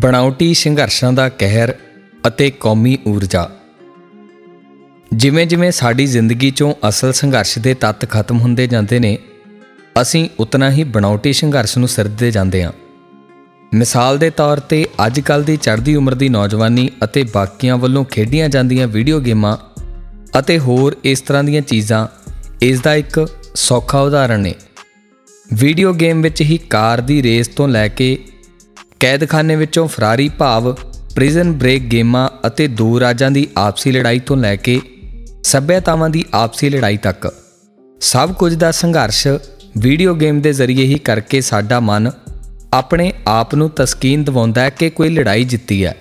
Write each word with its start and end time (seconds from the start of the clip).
ਬਣਾਉਟੀ 0.00 0.54
ਸੰਘਰਸ਼ਾਂ 0.54 1.12
ਦਾ 1.12 1.28
ਕਹਿਰ 1.28 1.74
ਅਤੇ 2.26 2.50
ਕੌਮੀ 2.50 2.98
ਊਰਜਾ। 3.06 3.50
ਜਿਵੇਂ-ਜਿਵੇਂ 5.14 5.70
ਸਾਡੀ 5.70 6.06
ਜ਼ਿੰਦਗੀ 6.06 6.48
'ਚੋਂ 6.48 6.74
ਅਸਲ 6.88 7.12
ਸੰਘਰਸ਼ 7.12 7.58
ਦੇ 7.58 7.74
ਤੱਤ 7.74 8.10
ਖਤਮ 8.10 8.38
ਹੁੰਦੇ 8.38 8.66
ਜਾਂਦੇ 8.66 8.98
ਨੇ, 8.98 9.18
ਅਸੀਂ 10.02 10.28
ਉਤਨਾ 10.40 10.70
ਹੀ 10.70 10.84
ਬਣਾਉਟੀ 10.84 11.32
ਸੰਘਰਸ਼ 11.32 11.78
ਨੂੰ 11.78 11.88
ਸਿਰਜਦੇ 11.88 12.30
ਜਾਂਦੇ 12.30 12.64
ਹਾਂ। 12.64 12.72
ਮਿਸਾਲ 13.74 14.18
ਦੇ 14.18 14.30
ਤੌਰ 14.30 14.60
ਤੇ 14.60 14.86
ਅੱਜ-ਕੱਲ 15.06 15.42
ਦੀ 15.42 15.56
ਚੜ੍ਹਦੀ 15.56 15.96
ਉਮਰ 15.96 16.14
ਦੀ 16.14 16.28
ਨੌਜਵਾਨੀ 16.28 16.90
ਅਤੇ 17.04 17.22
ਬਾਕੀਆਂ 17.22 17.76
ਵੱਲੋਂ 17.76 18.04
ਖੇਡੀਆਂ 18.04 18.48
ਜਾਂਦੀਆਂ 18.48 18.88
ਵੀਡੀਓ 18.88 19.20
ਗੇਮਾਂ 19.20 19.56
ਅਤੇ 20.38 20.58
ਹੋਰ 20.58 20.96
ਇਸ 21.04 21.20
ਤਰ੍ਹਾਂ 21.20 21.44
ਦੀਆਂ 21.44 21.62
ਚੀਜ਼ਾਂ 21.62 22.06
ਇਸ 22.62 22.80
ਦਾ 22.80 22.94
ਇੱਕ 22.94 23.28
ਸੌਖਾ 23.54 24.00
ਉਦਾਹਰਣ 24.00 24.40
ਨੇ। 24.40 24.54
ਵੀਡੀਓ 25.52 25.92
ਗੇਮ 25.92 26.22
ਵਿੱਚ 26.22 26.40
ਹੀ 26.40 26.58
ਕਾਰ 26.58 27.00
ਦੀ 27.00 27.22
ਰੇਸ 27.22 27.48
ਤੋਂ 27.48 27.68
ਲੈ 27.68 27.88
ਕੇ 27.88 28.18
ਕੈਦਖਾਨੇ 29.00 29.56
ਵਿੱਚੋਂ 29.56 29.86
ਫਰਾਰੀ 29.88 30.28
ਭਾਵ 30.28 30.72
ਪ੍ਰਿਜ਼ਨ 31.14 31.52
ਬ੍ਰੇਕ 31.52 31.82
ਗੇਮਾਂ 31.82 32.28
ਅਤੇ 32.46 32.66
ਦੋ 32.68 33.00
ਰਾਜਾਂ 33.00 33.30
ਦੀ 33.30 33.46
ਆਪਸੀ 33.56 33.92
ਲੜਾਈ 33.92 34.18
ਤੋਂ 34.18 34.36
ਲੈ 34.36 34.56
ਕੇ 34.56 34.80
ਸੱਭਿਆਤਾਵਾਂ 35.44 36.08
ਦੀ 36.10 36.24
ਆਪਸੀ 36.34 36.68
ਲੜਾਈ 36.70 36.96
ਤੱਕ। 36.96 37.32
ਸਭ 38.00 38.32
ਕੁਝ 38.32 38.54
ਦਾ 38.54 38.70
ਸੰਘਰਸ਼ 38.70 39.26
ਵੀਡੀਓ 39.78 40.14
ਗੇਮ 40.14 40.40
ਦੇ 40.40 40.52
ਜ਼ਰੀਏ 40.52 40.84
ਹੀ 40.84 40.98
ਕਰਕੇ 40.98 41.40
ਸਾਡਾ 41.40 41.80
ਮਨ 41.80 42.10
ਆਪਣੇ 42.72 43.12
ਆਪ 43.26 43.54
ਨੂੰ 43.54 43.70
ਤਸਕੀਨ 43.70 44.24
ਦਿਵਾਉਂਦਾ 44.24 44.60
ਹੈ 44.60 44.70
ਕਿ 44.70 44.90
ਕੋਈ 44.90 45.08
ਲੜਾਈ 45.08 45.44
ਜਿੱਤੀ 45.44 45.84
ਹੈ। 45.84 45.96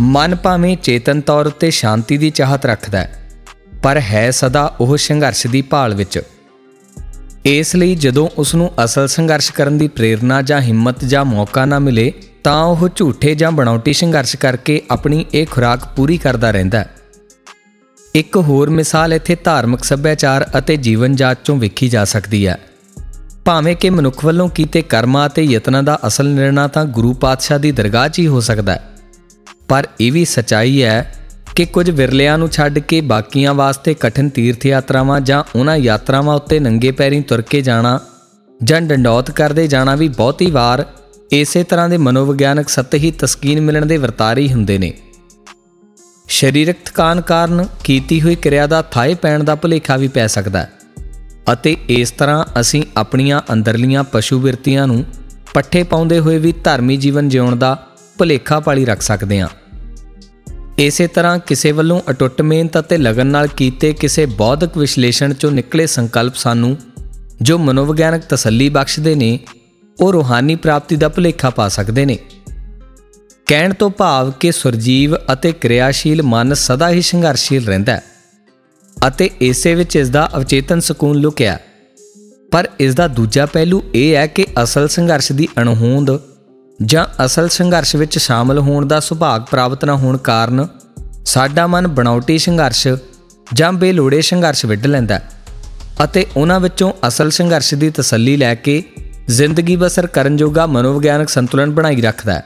ਮਨ 0.00 0.34
ਭਾਵੇਂ 0.36 0.76
ਚੇਤਨ 0.76 1.20
ਤੌਰ 1.20 1.46
ਉੱਤੇ 1.46 1.70
ਸ਼ਾਂਤੀ 1.70 2.18
ਦੀ 2.18 2.30
ਚਾਹਤ 2.30 2.66
ਰੱਖਦਾ 2.66 2.98
ਹੈ, 2.98 3.30
ਪਰ 3.82 4.00
ਹੈ 4.00 4.30
ਸਦਾ 4.30 4.64
ਉਹ 4.80 4.96
ਸੰਘਰਸ਼ 4.96 5.46
ਦੀ 5.46 5.62
ਭਾਲ 5.62 5.94
ਵਿੱਚ। 5.94 6.20
ਇਸ 7.44 7.76
ਲਈ 7.76 7.94
ਜਦੋਂ 7.94 8.28
ਉਸ 8.38 8.54
ਨੂੰ 8.54 8.72
ਅਸਲ 8.84 9.08
ਸੰਘਰਸ਼ 9.08 9.52
ਕਰਨ 9.52 9.78
ਦੀ 9.78 9.88
ਪ੍ਰੇਰਣਾ 9.88 10.42
ਜਾਂ 10.42 10.60
ਹਿੰਮਤ 10.60 11.04
ਜਾਂ 11.04 11.24
ਮੌਕਾ 11.24 11.64
ਨਾ 11.64 11.78
ਮਿਲੇ, 11.78 12.12
ਤਾਂ 12.44 12.64
ਉਹ 12.64 12.88
ਝੂਠੇ 12.96 13.34
ਜਾਂ 13.34 13.52
ਬਣਾਉਟੀ 13.52 13.92
ਸੰਘਰਸ਼ 13.92 14.36
ਕਰਕੇ 14.36 14.82
ਆਪਣੀ 14.90 15.24
ਇਹ 15.34 15.46
ਖੁਰਾਕ 15.50 15.80
ਪੂਰੀ 15.96 16.18
ਕਰਦਾ 16.18 16.50
ਰਹਿੰਦਾ 16.50 16.80
ਹੈ। 16.80 16.90
ਇੱਕ 18.14 18.36
ਹੋਰ 18.36 18.70
ਮਿਸਾਲ 18.70 19.14
ਇੱਥੇ 19.14 19.36
ਧਾਰਮਿਕ 19.44 19.84
ਸੱਭਿਆਚਾਰ 19.84 20.50
ਅਤੇ 20.58 20.76
ਜੀਵਨ 20.76 21.16
ਜਾਚ 21.16 21.38
ਚੋਂ 21.44 21.56
ਵੇਖੀ 21.56 21.88
ਜਾ 21.88 22.04
ਸਕਦੀ 22.04 22.46
ਹੈ। 22.46 22.58
ਭਾਵੇਂ 23.44 23.76
ਕਿ 23.76 23.90
ਮਨੁੱਖ 23.90 24.24
ਵੱਲੋਂ 24.24 24.48
ਕੀਤੇ 24.48 24.82
ਕਰਮਾਂ 24.82 25.26
ਅਤੇ 25.26 25.42
ਯਤਨਾਂ 25.42 25.82
ਦਾ 25.82 25.98
ਅਸਲ 26.06 26.28
ਨਿਰਣਾ 26.28 26.66
ਤਾਂ 26.66 26.84
ਗੁਰੂ 26.84 27.12
ਪਾਤਸ਼ਾਹ 27.12 27.58
ਦੀ 27.58 27.72
ਦਰਗਾਹ 27.72 28.08
'ਚ 28.08 28.18
ਹੀ 28.18 28.26
ਹੋ 28.26 28.40
ਸਕਦਾ 28.40 28.72
ਹੈ। 28.72 28.90
ਪਰ 29.68 29.88
ਇਹ 30.00 30.12
ਵੀ 30.12 30.24
ਸਚਾਈ 30.24 30.82
ਹੈ 30.82 31.19
ਕਿ 31.56 31.64
ਕੁਝ 31.64 31.90
ਵਿਰਲਿਆਂ 31.90 32.38
ਨੂੰ 32.38 32.48
ਛੱਡ 32.48 32.78
ਕੇ 32.78 33.00
ਬਾਕੀਆਂ 33.00 33.54
ਵਾਸਤੇ 33.54 33.94
ਕਠਿਨ 33.94 34.28
ਤੀਰਥ 34.28 34.66
ਯਾਤਰਾਵਾਂ 34.66 35.20
ਜਾਂ 35.20 35.42
ਉਹਨਾਂ 35.54 35.76
ਯਾਤਰਾਵਾਂ 35.76 36.36
ਉੱਤੇ 36.36 36.60
ਨੰਗੇ 36.60 36.90
ਪੈਰੀਂ 36.90 37.22
ਤੁਰ 37.22 37.42
ਕੇ 37.42 37.60
ਜਾਣਾ 37.60 38.00
ਜਾਂ 38.64 38.80
ਡੰਡੌਤ 38.80 39.30
ਕਰਦੇ 39.30 39.66
ਜਾਣਾ 39.66 39.94
ਵੀ 39.94 40.08
ਬਹੁਤੀ 40.08 40.50
ਵਾਰ, 40.50 40.84
ਇਸੇ 41.32 41.62
ਤਰ੍ਹਾਂ 41.62 41.88
ਦੇ 41.88 41.96
ਮਨੋਵਿਗਿਆਨਕ 41.96 42.68
ਸਤਹੀ 42.68 43.10
ਤਸਕੀਨ 43.10 43.60
ਮਿਲਣ 43.60 43.86
ਦੇ 43.86 43.96
ਵਰਤਾਰੇ 43.96 44.48
ਹੁੰਦੇ 44.52 44.78
ਨੇ। 44.78 44.92
ਸਰੀਰਕ 46.28 46.76
ਥਕਾਨ 46.84 47.20
ਕਾਰਨ 47.20 47.66
ਕੀਤੀ 47.84 48.22
ਹੋਈ 48.22 48.34
ਕਿਰਿਆ 48.34 48.66
ਦਾ 48.66 48.82
ਥਾਏ 48.82 49.14
ਪੈਣ 49.14 49.44
ਦਾ 49.44 49.54
ਭੁਲੇਖਾ 49.54 49.96
ਵੀ 49.96 50.08
ਪੈ 50.08 50.26
ਸਕਦਾ 50.26 50.58
ਹੈ 50.58 50.72
ਅਤੇ 51.52 51.76
ਇਸ 51.88 52.10
ਤਰ੍ਹਾਂ 52.10 52.60
ਅਸੀਂ 52.60 52.82
ਆਪਣੀਆਂ 52.96 53.40
ਅੰਦਰਲੀਆਂ 53.52 54.04
ਪਸ਼ੂ 54.04 54.40
ਬਿਰਤੀਆਂ 54.40 54.86
ਨੂੰ 54.86 55.04
ਪੱਠੇ 55.54 55.82
ਪਾਉਂਦੇ 55.82 56.18
ਹੋਏ 56.18 56.38
ਵੀ 56.38 56.52
ਧਰਮੀ 56.64 56.96
ਜੀਵਨ 56.96 57.28
ਜਿਉਣ 57.28 57.56
ਦਾ 57.56 57.86
ਭੁਲੇਖਾ 58.18 58.60
ਪਾਲੀ 58.60 58.84
ਰੱਖ 58.84 59.02
ਸਕਦੇ 59.02 59.40
ਹਾਂ। 59.40 59.48
ਇਸੇ 60.80 61.06
ਤਰ੍ਹਾਂ 61.06 61.38
ਕਿਸੇ 61.38 61.72
ਵੱਲੋਂ 61.72 62.00
ਅਟੁੱਟ 62.10 62.42
ਮਿਹਨਤ 62.42 62.78
ਅਤੇ 62.78 62.96
ਲਗਨ 62.98 63.26
ਨਾਲ 63.26 63.46
ਕੀਤੇ 63.46 63.92
ਕਿਸੇ 63.92 64.26
ਬੌਧਿਕ 64.26 64.78
ਵਿਸ਼ਲੇਸ਼ਣ 64.78 65.34
ਚੋਂ 65.34 65.50
ਨਿਕਲੇ 65.50 65.86
ਸੰਕਲਪ 65.86 66.34
ਸਾਨੂੰ, 66.34 66.76
ਜੋ 67.42 67.58
ਮਨੋਵਿਗਿਆਨਕ 67.58 68.22
ਤਸੱਲੀ 68.24 68.68
ਬਖਸ਼ਦੇ 68.68 69.14
ਨੇ, 69.14 69.38
ਉਹ 70.00 70.12
ਰੂਹਾਨੀ 70.12 70.54
ਪ੍ਰਾਪਤੀ 70.54 70.96
ਦਾ 70.96 71.08
ਭੁਲੇਖਾ 71.08 71.50
ਪਾ 71.50 71.68
ਸਕਦੇ 71.68 72.04
ਨੇ। 72.04 72.18
ਕਹਿਣ 73.46 73.74
ਤੋਂ 73.74 73.90
ਭਾਵ 73.90 74.30
ਕਿ 74.30 74.52
ਸੁਰਜੀਵ 74.52 75.16
ਅਤੇ 75.32 75.52
ਕਿਰਿਆਸ਼ੀਲ 75.52 76.22
ਮਨ 76.22 76.54
ਸਦਾ 76.54 76.90
ਹੀ 76.90 77.02
ਸੰਘਰਸ਼ੀਲ 77.02 77.66
ਰਹਿੰਦਾ 77.66 77.92
ਹੈ 77.92 78.02
ਅਤੇ 79.08 79.30
ਇਸੇ 79.40 79.74
ਵਿੱਚ 79.74 79.96
ਇਸ 79.96 80.08
ਦਾ 80.08 80.30
ਅਵਚੇਤਨ 80.36 80.80
ਸਕੂਨ 80.80 81.16
ਲੁਕਿਆ 81.16 81.58
ਪਰ 82.52 82.68
ਇਸ 82.80 82.94
ਦਾ 82.94 83.08
ਦੂਜਾ 83.08 83.46
ਪਹਿਲੂ 83.46 83.82
ਇਹ 83.94 84.14
ਹੈ 84.16 84.26
ਕਿ 84.26 84.46
ਅਸਲ 84.62 84.88
ਸੰਘਰਸ਼ 84.88 85.32
ਦੀ 85.32 85.48
ਅਣਹੋਂਦ 85.58 86.10
ਜਾਂ 86.86 87.24
ਅਸਲ 87.24 87.48
ਸੰਘਰਸ਼ 87.48 87.96
ਵਿੱਚ 87.96 88.18
ਸ਼ਾਮਲ 88.18 88.58
ਹੋਣ 88.58 88.86
ਦਾ 88.86 89.00
ਸੁਭਾਗ 89.00 89.42
ਪ੍ਰਾਪਤ 89.42 89.84
ਨਾ 89.84 89.96
ਹੋਣ 89.96 90.16
ਕਾਰਨ 90.16 90.66
ਸਾਡਾ 91.24 91.66
ਮਨ 91.66 91.88
ਬਣਾਉਟੀ 91.88 92.38
ਸੰਘਰਸ਼ 92.38 92.88
ਜਾਂ 93.54 93.72
ਬੇਲੋੜੇ 93.72 94.20
ਸੰਘਰਸ਼ 94.20 94.66
ਵਿੱਢ 94.66 94.86
ਲੈਂਦਾ 94.86 95.20
ਅਤੇ 96.04 96.26
ਉਹਨਾਂ 96.36 96.60
ਵਿੱਚੋਂ 96.60 96.92
ਅਸਲ 97.08 97.30
ਸੰਘਰਸ਼ 97.30 97.74
ਦੀ 97.74 97.90
ਤਸੱਲੀ 97.90 98.36
ਲੈ 98.36 98.54
ਕੇ 98.54 98.82
ਜ਼ਿੰਦਗੀ 99.28 99.76
ਬਸਰ 99.76 100.06
ਕਰਨ 100.06 100.36
ਜੋਗਾ 100.36 100.66
ਮਨੋਵਿਗਿਆਨਕ 100.66 101.28
ਸੰਤੁਲਨ 101.28 101.70
ਬਣਾਈ 101.70 102.00
ਰੱਖਦਾ 102.00 102.32
ਹੈ। 102.32 102.44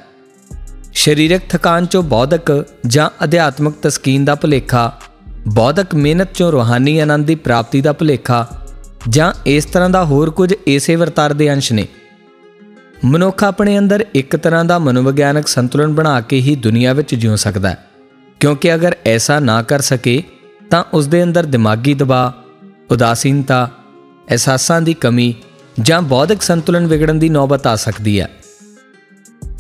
ਸਰੀਰਕ 0.95 1.43
ਥਕਾਨ 1.51 1.87
ਚੋਂ 1.87 2.03
ਬੌਧਿਕ 2.03 2.65
ਜਾਂ 2.87 3.11
ਅਧਿਆਤਮਕ 3.25 3.75
ਤਸਕੀਨ 3.83 4.25
ਦਾ 4.25 4.35
ਭੁਲੇਖਾ, 4.35 4.93
ਬੌਧਿਕ 5.49 5.95
ਮਿਹਨਤ 5.95 6.29
ਚੋਂ 6.35 6.53
ਰੋਹਾਨੀ 6.53 6.99
ਆਨੰਦ 6.99 7.27
ਦੀ 7.27 7.35
ਪ੍ਰਾਪਤੀ 7.35 7.81
ਦਾ 7.81 7.93
ਭੁਲੇਖਾ 7.93 8.49
ਜਾਂ 9.09 9.33
ਇਸ 9.47 9.65
ਤਰ੍ਹਾਂ 9.65 9.91
ਦਾ 9.91 10.05
ਹੋਰ 10.05 10.31
ਕੁਝ 10.31 10.55
ਇਸੇ 10.67 10.97
ਵਰਤਾਰ 10.97 11.33
ਦੇ 11.33 11.53
ਅੰਸ਼ 11.53 11.73
ਨੇ। 11.73 11.89
ਮਨੁੱਖ 13.05 13.45
ਆਪਣੇ 13.45 13.79
ਅੰਦਰ 13.79 14.05
ਇੱਕ 14.15 14.37
ਤਰ੍ਹਾਂ 14.37 14.65
ਦਾ 14.65 14.79
ਮਨੋਵਿਗਿਆਨਕ 14.79 15.49
ਸੰਤੁਲਨ 15.49 15.95
ਬਣਾ 15.95 16.21
ਕੇ 16.21 16.41
ਹੀ 16.41 16.57
ਦੁਨੀਆ 16.57 16.93
ਵਿੱਚ 16.93 17.15
ਜਿਉ 17.15 17.37
ਸਕਦਾ 17.37 17.71
ਹੈ। 17.71 17.85
ਕਿਉਂਕਿ 18.41 18.75
ਅਗਰ 18.75 18.97
ਐਸਾ 19.07 19.39
ਨਾ 19.39 19.63
ਕਰ 19.63 19.81
ਸਕੇ, 19.81 20.23
ਤਾਂ 20.71 20.85
ਉਸ 20.93 21.07
ਦੇ 21.07 21.23
ਅੰਦਰ 21.23 21.45
ਦਿਮਾਗੀ 21.45 21.95
ਦਬਾਅ, 21.95 22.33
ਉਦਾਸੀਨਤਾ, 22.91 23.71
ਅਹਿਸਾਸਾਂ 24.31 24.81
ਦੀ 24.81 24.95
ਕਮੀ 24.95 25.35
ਜਾਂ 25.81 26.03
ਬੌਧਿਕ 26.03 26.43
ਸੰਤੁਲਨ 26.43 26.87
ਵਿਗੜਨ 26.87 27.19
ਦੀ 27.19 27.29
ਨੌਬਤ 27.29 27.67
ਆ 27.67 27.77
ਸਕਦੀ 27.77 28.21
ਹੈ। 28.21 28.31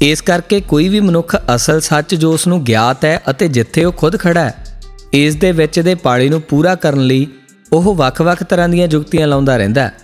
ਇਸ 0.00 0.20
ਕਰਕੇ 0.20 0.60
ਕੋਈ 0.60 0.88
ਵੀ 0.88 1.00
ਮਨੁੱਖ 1.00 1.36
ਅਸਲ 1.54 1.80
ਸੱਚ 1.80 2.14
ਜੋ 2.14 2.32
ਉਸ 2.32 2.46
ਨੂੰ 2.46 2.64
ਗਿਆਤ 2.64 3.04
ਹੈ 3.04 3.22
ਅਤੇ 3.30 3.48
ਜਿੱਥੇ 3.48 3.84
ਉਹ 3.84 3.92
ਖੁਦ 3.92 4.16
ਖੜਾ 4.16 4.44
ਹੈ, 4.44 4.82
ਇਸ 5.12 5.36
ਦੇ 5.36 5.52
ਵਿੱਚ 5.52 5.80
ਦੇ 5.80 5.94
ਪਾੜੀ 5.94 6.28
ਨੂੰ 6.28 6.40
ਪੂਰਾ 6.40 6.74
ਕਰਨ 6.74 7.00
ਲਈ 7.00 7.26
ਉਹ 7.72 7.94
ਵੱਖ-ਵੱਖ 7.94 8.42
ਤਰ੍ਹਾਂ 8.42 8.68
ਦੀਆਂ 8.68 8.88
ਜੁਗਤੀਆਂ 8.88 9.28
ਲਾਉਂਦਾ 9.28 9.56
ਰਹਿੰਦਾ 9.56 9.82
ਹੈ। 9.82 9.94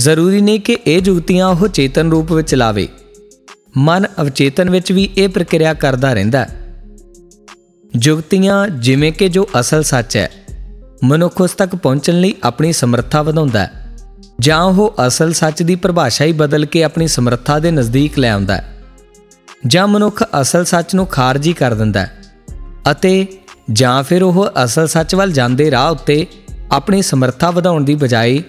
ਜ਼ਰੂਰੀ 0.00 0.40
ਨਹੀਂ 0.40 0.60
ਕਿ 0.60 0.76
ਇਹ 0.86 1.00
ਜੁਗਤੀਆਂ 1.00 1.46
ਉਹ 1.46 1.68
ਚੇਤਨ 1.68 2.10
ਰੂਪ 2.10 2.32
ਵਿੱਚ 2.32 2.54
ਲਾਵੇ। 2.54 2.88
ਮਨ 3.76 4.06
ਅਵਚੇਤਨ 4.20 4.70
ਵਿੱਚ 4.70 4.92
ਵੀ 4.92 5.08
ਇਹ 5.16 5.28
ਪ੍ਰਕਿਰਿਆ 5.28 5.72
ਕਰਦਾ 5.74 6.12
ਰਹਿੰਦਾ 6.12 6.44
ਹੈ। 6.44 6.76
ਜੁਗਤੀਆਂ 7.96 8.68
ਜਿਵੇਂ 8.68 9.12
ਕਿ 9.12 9.28
ਜੋ 9.28 9.48
ਅਸਲ 9.60 9.82
ਸੱਚ 9.82 10.16
ਹੈ, 10.16 10.30
ਮਨੁੱਖ 11.04 11.40
ਉਸ 11.40 11.50
ਤੱਕ 11.50 11.74
ਪਹੁੰਚਣ 11.76 12.20
ਲਈ 12.20 12.34
ਆਪਣੀ 12.42 12.72
ਸਮਰੱਥਾ 12.72 13.22
ਵਧਾਉਂਦਾ 13.22 13.60
ਹੈ, 13.60 13.96
ਜਾਂ 14.40 14.62
ਉਹ 14.62 14.94
ਅਸਲ 15.06 15.32
ਸੱਚ 15.32 15.62
ਦੀ 15.62 15.74
ਪਰਿਭਾਸ਼ਾ 15.76 16.24
ਹੀ 16.24 16.32
ਬਦਲ 16.32 16.64
ਕੇ 16.64 16.84
ਆਪਣੀ 16.84 17.08
ਸਮਰੱਥਾ 17.08 17.58
ਦੇ 17.58 17.70
ਨਜ਼ਦੀਕ 17.70 18.18
ਲੈ 18.18 18.30
ਆਉਂਦਾ 18.30 18.56
ਹੈ, 18.56 18.64
ਜਾਂ 19.66 19.86
ਮਨੁੱਖ 19.88 20.22
ਅਸਲ 20.40 20.64
ਸੱਚ 20.64 20.94
ਨੂੰ 20.94 21.06
ਖਾਰਜੀ 21.06 21.52
ਕਰ 21.52 21.74
ਦਿੰਦਾ 21.74 22.00
ਹੈ, 22.00 22.16
ਅਤੇ 22.90 23.26
ਜਾਂ 23.72 24.02
ਫਿਰ 24.02 24.22
ਉਹ 24.22 24.46
ਅਸਲ 24.64 24.86
ਸੱਚ 24.86 25.14
ਵੱਲ 25.14 25.32
ਜਾਂਦੇ 25.32 25.70
ਰਾਹ 25.70 25.90
ਉੱਤੇ 25.92 26.26
ਆਪਣੀ 26.70 27.02
ਸਮਰੱਥਾ 27.02 27.50
ਵਧਾਉਣ 27.50 27.84
ਦੀ 27.84 27.94
ਬਜਾਏ 27.94 28.42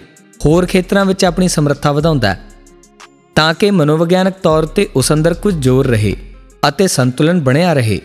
ਹੋਰ 0.44 0.66
ਖੇਤਰਾਂ 0.66 1.04
ਵਿੱਚ 1.04 1.24
ਆਪਣੀ 1.24 1.48
ਸਮਰੱਥਾ 1.48 1.92
ਵਧਾਉਂਦਾ 1.92 2.28
ਹੈ, 2.28 2.40
ਤਾਂ 3.36 3.52
ਕਿ 3.54 3.70
ਮਨੋਵਿਗਿਆਨਕ 3.70 4.34
ਤੌਰ 4.42 4.66
ਤੇ 4.66 4.88
ਉਸ 4.96 5.12
ਅੰਦਰ 5.12 5.34
ਕੁਝ 5.34 5.54
ਜ਼ੋਰ 5.54 5.86
ਰਹੇ 5.86 6.14
ਅਤੇ 6.68 6.86
ਸੰਤੁਲਨ 6.86 7.40
ਬਣਿਆ 7.40 7.72
ਰਹੇ। 7.72 8.00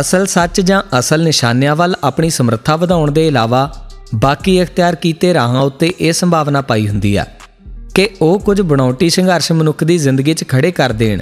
ਅਸਲ 0.00 0.26
ਸੱਚ 0.26 0.60
ਜਾਂ 0.60 0.82
ਅਸਲ 0.98 1.22
ਨਿਸ਼ਾਨਿਆਂ 1.24 1.76
ਵੱਲ 1.76 1.94
ਆਪਣੀ 2.04 2.30
ਸਮਰੱਥਾ 2.30 2.76
ਵਧਾਉਣ 2.76 3.10
ਦੇ 3.10 3.26
ਇਲਾਵਾ 3.28 3.62
ਬਾਕੀ 4.14 4.58
ਇਖਤਿਆਰ 4.58 4.94
ਕੀਤੇ 4.94 5.34
ਰਾਹਾਂ 5.34 5.62
ਉੱਤੇ 5.62 5.92
ਇਹ 6.00 6.12
ਸੰਭਾਵਨਾ 6.12 6.60
ਪਾਈ 6.60 6.88
ਹੁੰਦੀ 6.88 7.16
ਆ 7.16 7.26
ਕਿ 7.94 8.08
ਉਹ 8.20 8.38
ਕੁਝ 8.40 8.60
ਬਣਾਉਟੀ 8.60 9.10
ਸੰਘਰਸ਼ 9.10 9.52
ਮਨੁੱਖ 9.52 9.84
ਦੀ 9.84 9.98
ਜ਼ਿੰਦਗੀ 9.98 10.34
'ਚ 10.34 10.44
ਖੜੇ 10.48 10.70
ਕਰ 10.70 10.92
ਦੇਣ, 10.92 11.20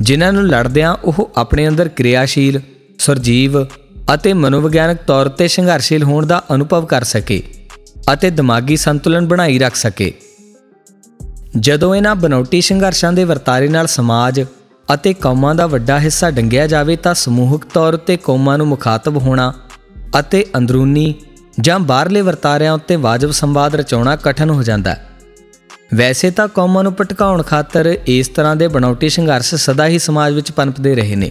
ਜਿਨ੍ਹਾਂ 0.00 0.32
ਨੂੰ 0.32 0.46
ਲੜਦਿਆਂ 0.48 0.94
ਉਹ 1.04 1.30
ਆਪਣੇ 1.36 1.68
ਅੰਦਰ 1.68 1.88
ਕਿਰਿਆਸ਼ੀਲ, 1.88 2.60
ਸਰਜੀਵ 2.98 3.64
ਅਤੇ 4.14 4.32
ਮਨੋਵਿਗਿਆਨਕ 4.32 4.98
ਤੌਰ 5.06 5.28
ਤੇ 5.28 5.48
ਸੰਘਰਸ਼ੀਲ 5.48 6.04
ਹੋਣ 6.04 6.26
ਦਾ 6.26 6.42
ਅਨੁਭਵ 6.54 6.86
ਕਰ 6.86 7.04
ਸਕੇ। 7.04 7.42
ਅਤੇ 8.12 8.30
ਦਿਮਾਗੀ 8.30 8.76
ਸੰਤੁਲਨ 8.76 9.26
ਬਣਾਈ 9.26 9.58
ਰੱਖ 9.58 9.74
ਸਕੇ। 9.74 10.12
ਜਦੋਂ 11.58 11.94
ਇਹਨਾਂ 11.94 12.14
ਬਨੌਟੀ 12.14 12.60
ਸੰਘਰਸ਼ਾਂ 12.60 13.12
ਦੇ 13.12 13.24
ਵਰਤਾਰੇ 13.24 13.68
ਨਾਲ 13.68 13.86
ਸਮਾਜ 13.86 14.42
ਅਤੇ 14.94 15.12
ਕੌਮਾਂ 15.14 15.54
ਦਾ 15.54 15.66
ਵੱਡਾ 15.66 15.98
ਹਿੱਸਾ 16.00 16.30
ਡੰਗਿਆ 16.30 16.66
ਜਾਵੇ 16.66 16.96
ਤਾਂ 16.96 17.14
ਸਮੂਹਕ 17.14 17.64
ਤੌਰ 17.64 17.96
ਤੇ 17.96 18.16
ਕੌਮਾਂ 18.16 18.56
ਨੂੰ 18.58 18.66
ਮੁਖਾਤਬ 18.66 19.16
ਹੋਣਾ 19.16 19.52
ਅਤੇ 20.18 20.44
ਅੰਦਰੂਨੀ 20.56 21.14
ਜਾਂ 21.60 21.78
ਬਾਹਰਲੇ 21.80 22.20
ਵਰਤਾਰਿਆਂ 22.20 22.72
ਉੱਤੇ 22.72 22.96
ਵਾਜਬ 22.96 23.30
ਸੰਵਾਦ 23.30 23.76
ਰਚਾਉਣਾ 23.76 24.16
ਕਠਨ 24.16 24.50
ਹੋ 24.50 24.62
ਜਾਂਦਾ 24.62 24.90
ਹੈ। 24.90 25.08
ਵੈਸੇ 25.94 26.30
ਤਾਂ 26.30 26.48
ਕੌਮਾਂ 26.48 26.82
ਨੂੰ 26.82 26.92
ਪਟਕਾਉਣ 26.92 27.42
ਖਾਤਰ 27.42 27.96
ਇਸ 28.06 28.28
ਤਰ੍ਹਾਂ 28.28 28.56
ਦੇ 28.56 28.68
ਬਨੌਟੀ 28.68 29.08
ਸੰਘਰਸ਼ 29.08 29.54
ਸਦਾ 29.54 29.86
ਹੀ 29.86 29.98
ਸਮਾਜ 29.98 30.34
ਵਿੱਚ 30.34 30.52
ਪਨਪਦੇ 30.52 30.94
ਰਹੇ 30.94 31.16
ਨੇ, 31.16 31.30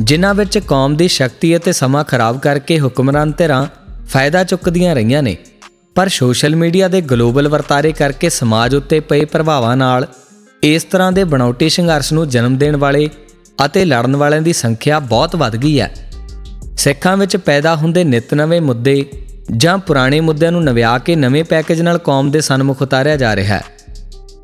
ਜਿਨ੍ਹਾਂ 0.00 0.34
ਵਿੱਚ 0.34 0.58
ਕੌਮ 0.58 0.96
ਦੀ 0.96 1.08
ਸ਼ਕਤੀ 1.08 1.56
ਅਤੇ 1.56 1.72
ਸਮਾਂ 1.72 2.04
ਖਰਾਬ 2.04 2.38
ਕਰਕੇ 2.40 2.80
ਹੁਕਮਰਾਨ 2.80 3.32
ਧਿਰਾਂ 3.32 3.66
ਫਾਇਦਾ 4.06 4.44
ਚੁੱਕਦੀਆਂ 4.44 4.94
ਰਹੀਆਂ 4.94 5.22
ਨੇ। 5.22 5.36
ਪਰ 5.94 6.08
ਸੋਸ਼ਲ 6.08 6.56
ਮੀਡੀਆ 6.56 6.88
ਦੇ 6.88 7.00
ਗਲੋਬਲ 7.00 7.48
ਵਰਤਾਰੇ 7.48 7.92
ਕਰਕੇ 7.92 8.28
ਸਮਾਜ 8.28 8.74
ਉੱਤੇ 8.74 9.00
ਪਏ 9.00 9.24
ਪ੍ਰਭਾਵਾਂ 9.24 9.76
ਨਾਲ 9.76 10.06
ਇਸ 10.62 10.84
ਤਰ੍ਹਾਂ 10.84 11.12
ਦੇ 11.12 11.24
ਬਣਾਉਟੀ 11.24 11.68
ਸੰਘਰਸ਼ 11.68 12.12
ਨੂੰ 12.12 12.28
ਜਨਮ 12.28 12.58
ਦੇਣ 12.58 12.76
ਵਾਲੇ 12.76 13.10
ਅਤੇ 13.64 13.84
ਲੜਨ 13.84 14.16
ਵਾਲਿਆਂ 14.16 14.42
ਦੀ 14.42 14.52
ਸੰਖਿਆ 14.52 14.98
ਬਹੁਤ 14.98 15.36
ਵੱਧ 15.36 15.56
ਗਈ 15.56 15.80
ਹੈ। 15.80 15.94
ਸਿੱਖਾਂ 16.76 17.16
ਵਿੱਚ 17.16 17.36
ਪੈਦਾ 17.36 17.76
ਹੁੰਦੇ 17.76 18.04
ਨਿਤ 18.04 18.34
ਨਵੇਂ 18.34 18.60
ਮੁੱਦੇ 18.60 19.06
ਜਾਂ 19.56 19.78
ਪੁਰਾਣੇ 19.78 20.20
ਮੁੱਦਿਆਂ 20.20 20.52
ਨੂੰ 20.52 20.64
ਨਵਿਆ 20.64 20.98
ਕੇ 20.98 21.16
ਨਵੇਂ 21.16 21.44
ਪੈਕੇਜ 21.44 21.80
ਨਾਲ 21.80 21.98
ਕੌਮ 21.98 22.30
ਦੇ 22.30 22.40
ਸਨਮੁਖ 22.40 22.82
ਉਤਾਰਿਆ 22.82 23.16
ਜਾ 23.16 23.36
ਰਿਹਾ 23.36 23.56
ਹੈ। 23.56 23.64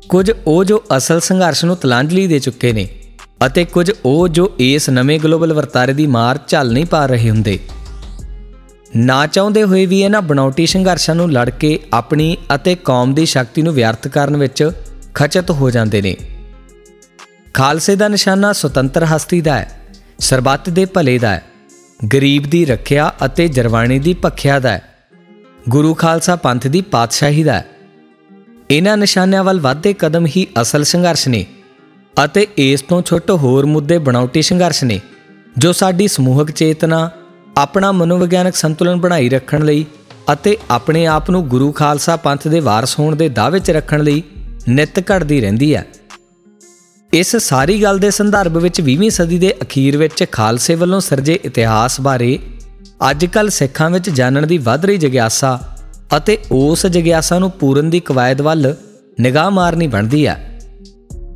ਕੁਝ 0.09 0.31
ਉਹ 0.47 0.63
ਜੋ 0.63 0.83
ਅਸਲ 0.97 1.19
ਸੰਘਰਸ਼ 1.19 1.65
ਨੂੰ 1.65 1.77
ਤਲਾਂਜਲੀ 1.77 2.27
ਦੇ 2.27 2.39
ਚੁੱਕੇ 2.39 2.73
ਨੇ 2.73 2.89
ਅਤੇ 3.45 3.65
ਕੁਝ 3.65 3.91
ਉਹ 4.05 4.27
ਜੋ 4.27 4.51
ਇਸ 4.59 4.89
ਨਵੇਂ 4.89 5.19
ਗਲੋਬਲ 5.19 5.53
ਵਰਤਾਰੇ 5.53 5.93
ਦੀ 5.93 6.07
ਮਾਰ 6.07 6.39
ਝੱਲ 6.47 6.73
ਨਹੀਂ 6.73 6.85
ਪਾ 6.85 7.05
ਰਹੇ 7.05 7.29
ਹੁੰਦੇ। 7.29 7.59
ਨਾ 8.95 9.27
ਚਾਹੁੰਦੇ 9.27 9.63
ਹੋਏ 9.63 9.85
ਵੀ 9.85 10.01
ਇਹਨਾਂ 10.01 10.21
ਬਣਾਉਟੀ 10.21 10.65
ਸੰਘਰਸ਼ਾਂ 10.65 11.15
ਨੂੰ 11.15 11.31
ਲੜ 11.31 11.49
ਕੇ 11.49 11.79
ਆਪਣੀ 11.93 12.37
ਅਤੇ 12.55 12.75
ਕੌਮ 12.75 13.13
ਦੀ 13.13 13.25
ਸ਼ਕਤੀ 13.25 13.61
ਨੂੰ 13.61 13.73
ਵਿਅਰਥ 13.73 14.07
ਕਰਨ 14.07 14.37
ਵਿੱਚ 14.37 14.71
ਖਚਤ 15.13 15.51
ਹੋ 15.51 15.69
ਜਾਂਦੇ 15.69 16.01
ਨੇ। 16.01 16.15
ਖਾਲਸੇ 17.53 17.95
ਦਾ 17.95 18.07
ਨਿਸ਼ਾਨਾ 18.07 18.53
ਸੁਤੰਤਰ 18.53 19.03
ਹਸਤੀ 19.03 19.41
ਦਾ 19.41 19.57
ਹੈ, 19.57 19.79
ਸਰਬੱਤ 20.19 20.69
ਦੇ 20.69 20.85
ਭਲੇ 20.85 21.17
ਦਾ 21.19 21.29
ਹੈ, 21.29 21.43
ਗਰੀਬ 22.13 22.43
ਦੀ 22.43 22.65
ਰੱਖਿਆ 22.65 23.13
ਅਤੇ 23.25 23.47
ਜਰਵਾਣੀ 23.47 23.99
ਦੀ 23.99 24.15
ਭਖਿਆ 24.25 24.59
ਦਾ 24.59 24.71
ਹੈ, 24.71 24.81
ਗੁਰੂ 25.69 25.93
ਖਾਲਸਾ 25.93 26.35
ਪੰਥ 26.35 26.67
ਦੀ 26.67 26.81
ਪਾਤਸ਼ਾਹੀ 26.81 27.43
ਦਾ 27.43 27.53
ਹੈ। 27.53 27.65
ਇਹਨਾਂ 28.69 28.97
ਨਿਸ਼ਾਨਿਆਂ 28.97 29.43
ਵੱਲ 29.43 29.59
ਵਧਦੇ 29.59 29.93
ਕਦਮ 29.93 30.25
ਹੀ 30.25 30.47
ਅਸਲ 30.61 30.83
ਸੰਘਰਸ਼ 30.83 31.27
ਨੇ 31.27 31.45
ਅਤੇ 32.25 32.47
ਇਸ 32.57 32.81
ਤੋਂ 32.81 33.01
ਛੋਟੇ 33.01 33.33
ਹੋਰ 33.33 33.65
ਮੁੱਦੇ 33.65 33.97
ਬਣਾਉਟੀ 33.97 34.41
ਸੰਘਰਸ਼ 34.41 34.83
ਨੇ, 34.83 34.99
ਜੋ 35.57 35.71
ਸਾਡੀ 35.71 36.07
ਸਮੂਹਕ 36.07 36.51
ਚੇਤਨਾ 36.51 37.09
ਆਪਣਾ 37.57 37.91
ਮਨੋਵਿਗਿਆਨਕ 37.91 38.55
ਸੰਤੁਲਨ 38.55 38.95
ਬਣਾਈ 38.95 39.29
ਰੱਖਣ 39.29 39.65
ਲਈ 39.65 39.85
ਅਤੇ 40.33 40.57
ਆਪਣੇ 40.71 41.05
ਆਪ 41.05 41.29
ਨੂੰ 41.29 41.47
ਗੁਰੂ 41.47 41.71
ਖਾਲਸਾ 41.71 42.15
ਪੰਥ 42.15 42.47
ਦੇ 42.47 42.59
ਵਾਰਸ 42.59 42.99
ਹੋਣ 42.99 43.15
ਦੇ 43.15 43.29
ਦਾਅਵੇ 43.29 43.59
'ਚ 43.59 43.71
ਰੱਖਣ 43.71 44.03
ਲਈ 44.03 44.23
ਨਿਤ 44.69 44.99
ਘੜਦੀ 44.99 45.41
ਰਹਿੰਦੀ 45.41 45.75
ਹੈ। 45.75 45.87
ਇਸ 47.13 47.35
ਸਾਰੀ 47.35 47.83
ਗੱਲ 47.83 47.99
ਦੇ 47.99 48.11
ਸੰਦਰਭ 48.11 48.57
ਵਿੱਚ 48.57 48.81
20ਵੀਂ 48.81 49.09
ਸਦੀ 49.09 49.39
ਦੇ 49.39 49.53
ਅਖੀਰ 49.61 49.97
ਵਿੱਚ 49.97 50.25
ਖਾਲਸੇ 50.31 50.75
ਵੱਲੋਂ 50.75 50.99
ਸਿਰਜੇ 50.99 51.39
ਇਤਿਹਾਸ 51.45 52.01
ਬਾਰੇ 52.01 52.39
ਅੱਜਕੱਲ 53.11 53.49
ਸਿੱਖਾਂ 53.49 53.89
ਵਿੱਚ 53.89 54.09
ਜਾਣਨ 54.09 54.47
ਦੀ 54.47 54.57
ਵੱਧ 54.57 54.85
ਰਹੀ 54.85 54.97
ਜਿਗਿਆਸਾ 54.97 55.77
ਅਤੇ 56.17 56.37
ਉਸ 56.51 56.85
ਜਿਗਿਆਸਾ 56.85 57.39
ਨੂੰ 57.39 57.51
ਪੂਰਨ 57.51 57.89
ਦੀ 57.89 57.99
ਕਵਾਇਦ 57.99 58.41
ਵੱਲ 58.41 58.75
ਨਿਗਾਹ 59.19 59.51
ਮਾਰਨੀ 59.51 59.87
ਬਣਦੀ 59.87 60.27
ਹੈ। 60.27 60.59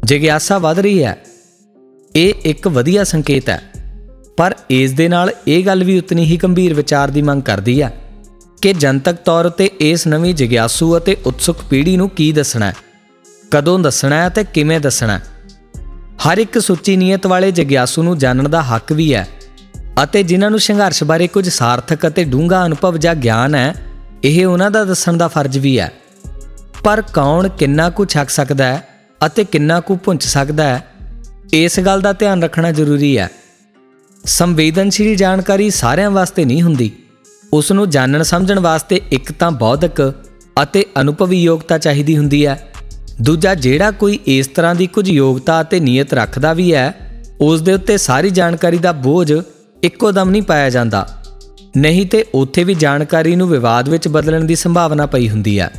ਜਿਗਿਆਸਾ 0.03 0.57
ਵੱਧ 0.57 0.79
ਰਹੀ 0.79 1.03
ਹੈ। 1.03 1.17
ਇਹ 2.15 2.33
ਇੱਕ 2.45 2.67
ਵਧੀਆ 2.67 3.03
ਸੰਕੇਤ 3.03 3.49
ਹੈ। 3.49 3.61
ਪਰ 4.37 4.55
ਇਸ 4.69 4.91
ਦੇ 4.91 5.07
ਨਾਲ 5.07 5.31
ਇਹ 5.47 5.65
ਗੱਲ 5.65 5.83
ਵੀ 5.83 5.97
ਉਤਨੀ 5.97 6.25
ਹੀ 6.25 6.37
ਗੰਭੀਰ 6.37 6.73
ਵਿਚਾਰ 6.73 7.11
ਦੀ 7.11 7.21
ਮੰਗ 7.21 7.41
ਕਰਦੀ 7.41 7.81
ਹੈ 7.81 7.93
ਕਿ 8.61 8.73
ਜਨਤਕ 8.73 9.13
ਤੌਰ 9.13 9.45
ਉਤੇ 9.45 9.69
ਇਸ 9.79 10.07
ਨਵੀਂ 10.07 10.33
ਜਿਗਿਆਸੂ 10.35 10.97
ਅਤੇ 10.97 11.17
ਉਤਸੁਕ 11.25 11.57
ਪੀੜ੍ਹੀ 11.69 11.97
ਨੂੰ 11.97 12.09
ਕੀ 12.09 12.31
ਦੱਸਣਾ 12.31 12.65
ਹੈ? 12.65 12.73
ਕਦੋਂ 13.51 13.79
ਦੱਸਣਾ 13.79 14.15
ਹੈ 14.15 14.29
ਤੇ 14.29 14.43
ਕਿਵੇਂ 14.43 14.79
ਦੱਸਣਾ 14.79 15.17
ਹੈ? 15.17 15.23
ਹਰ 16.27 16.37
ਇੱਕ 16.37 16.59
ਸੁੱਚੀ 16.59 16.97
ਨੀਅਤ 16.97 17.27
ਵਾਲੇ 17.27 17.51
ਜਿਗਿਆਸੂ 17.51 18.03
ਨੂੰ 18.03 18.17
ਜਾਣਨ 18.17 18.49
ਦਾ 18.49 18.61
ਹੱਕ 18.61 18.91
ਵੀ 18.91 19.13
ਹੈ 19.13 19.27
ਅਤੇ 20.03 20.23
ਜਿਨ੍ਹਾਂ 20.23 20.51
ਨੂੰ 20.51 20.59
ਸੰਘਰਸ਼ 20.59 21.03
ਬਾਰੇ 21.03 21.27
ਕੁਝ 21.27 21.49
ਸਾਰਥਕ 21.49 22.07
ਅਤੇ 22.07 22.23
ਡੂੰਘਾ 22.23 22.65
ਅਨੁਭਵ 22.65 22.97
ਜਾਂ 22.97 23.15
ਗਿਆਨ 23.15 23.55
ਹੈ, 23.55 23.73
ਇਹ 24.23 24.45
ਉਹਨਾਂ 24.45 24.71
ਦਾ 24.71 24.83
ਦੱਸਣ 24.83 25.17
ਦਾ 25.17 25.27
ਫਰਜ਼ 25.27 25.57
ਵੀ 25.57 25.79
ਹੈ। 25.79 25.91
ਪਰ 26.83 27.01
ਕੌਣ 27.01 27.47
ਕਿੰਨਾ 27.49 27.89
ਕੁ 27.89 28.05
ਛਕ 28.05 28.29
ਸਕਦਾ 28.29 28.65
ਹੈ 28.65 28.87
ਅਤੇ 29.25 29.43
ਕਿੰਨਾ 29.43 29.79
ਕੁ 29.79 29.95
ਪੁੰਚ 29.95 30.23
ਸਕਦਾ 30.23 30.63
ਹੈ, 30.63 30.87
ਇਸ 31.53 31.79
ਗੱਲ 31.79 32.01
ਦਾ 32.01 32.13
ਧਿਆਨ 32.13 32.43
ਰੱਖਣਾ 32.43 32.71
ਜ਼ਰੂਰੀ 32.71 33.17
ਹੈ। 33.17 33.29
ਸੰਵੇਦਨਸ਼ੀਲ 34.25 35.15
ਜਾਣਕਾਰੀ 35.15 35.69
ਸਾਰਿਆਂ 35.69 36.11
ਵਾਸਤੇ 36.11 36.45
ਨਹੀਂ 36.45 36.61
ਹੁੰਦੀ। 36.61 36.91
ਉਸ 37.53 37.71
ਨੂੰ 37.71 37.89
ਜਾਣਨ 37.89 38.23
ਸਮਝਣ 38.23 38.59
ਵਾਸਤੇ 38.59 39.01
ਇੱਕ 39.11 39.31
ਤਾਂ 39.31 39.51
ਬੌਧਿਕ 39.51 40.13
ਅਤੇ 40.63 40.85
ਅਨੁਭਵੀ 41.01 41.43
ਯੋਗਤਾ 41.43 41.77
ਚਾਹੀਦੀ 41.77 42.17
ਹੁੰਦੀ 42.17 42.45
ਹੈ। 42.45 42.71
ਦੂਜਾ, 43.21 43.55
ਜਿਹੜਾ 43.55 43.91
ਕੋਈ 43.91 44.19
ਇਸ 44.25 44.47
ਤਰ੍ਹਾਂ 44.47 44.75
ਦੀ 44.75 44.87
ਕੁਝ 44.87 45.09
ਯੋਗਤਾ 45.09 45.61
ਅਤੇ 45.61 45.79
ਨੀਅਤ 45.79 46.13
ਰੱਖਦਾ 46.13 46.53
ਵੀ 46.53 46.73
ਹੈ 46.73 46.93
ਉਸ 47.41 47.61
ਦੇ 47.61 47.73
ਉੱਤੇ 47.73 47.97
ਸਾਰੀ 47.97 48.29
ਜਾਣਕਾਰੀ 48.29 48.77
ਦਾ 48.77 48.91
ਬੋਝ 48.91 49.33
ਇੱਕੋ 49.83 50.11
ਦਮ 50.11 50.29
ਨਹੀਂ 50.29 50.41
ਪਾਇਆ 50.41 50.69
ਜਾਂਦਾ। 50.69 51.23
ਨਹੀਂ 51.77 52.05
ਤੇ 52.05 52.25
ਉੱਥੇ 52.33 52.63
ਵੀ 52.63 52.73
ਜਾਣਕਾਰੀ 52.73 53.35
ਨੂੰ 53.35 53.49
ਵਿਵਾਦ 53.49 53.89
ਵਿੱਚ 53.89 54.07
ਬਦਲਣ 54.07 54.43
ਦੀ 54.43 54.55
ਸੰਭਾਵਨਾ 54.55 55.05
ਪਈ 55.05 55.29
ਹੁੰਦੀ 55.29 55.59
ਹੈ। 55.59 55.71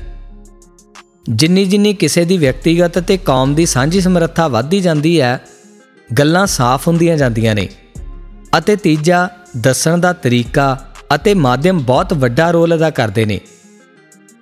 ਜਿੰਨੀ 1.31 1.64
ਜਿੰਨੀ 1.64 1.94
ਕਿਸੇ 1.94 2.25
ਦੀ 2.25 2.38
ਵਿਅਕਤੀਗਤ 2.38 2.98
ਅਤੇ 2.98 3.16
ਕੌਮ 3.16 3.54
ਦੀ 3.54 3.66
ਸਾਂਝੀ 3.66 4.00
ਸਮਰੱਥਾ 4.00 4.48
ਵਧਦੀ 4.48 4.81
ਜਾਂਦੀ 4.81 5.20
ਹੈ, 5.20 5.40
ਗੱਲਾਂ 6.19 6.46
ਸਾਫ਼ 6.46 6.88
ਹੁੰਦੀਆਂ 6.88 7.16
ਜਾਂਦੀਆਂ 7.16 7.54
ਨੇ। 7.54 7.69
ਅਤੇ 8.58 8.76
ਤੀਜਾ, 8.76 9.29
ਦੱਸਣ 9.56 9.99
ਦਾ 9.99 10.12
ਤਰੀਕਾ 10.12 10.87
ਅਤੇ 11.14 11.35
ਮਾਧਿਅਮ 11.35 11.79
ਬਹੁਤ 11.79 12.12
ਵੱਡਾ 12.14 12.50
ਰੋਲ 12.50 12.76
ਅਦਾ 12.76 12.91
ਕਰਦੇ 12.91 13.25
ਨੇ। 13.25 13.41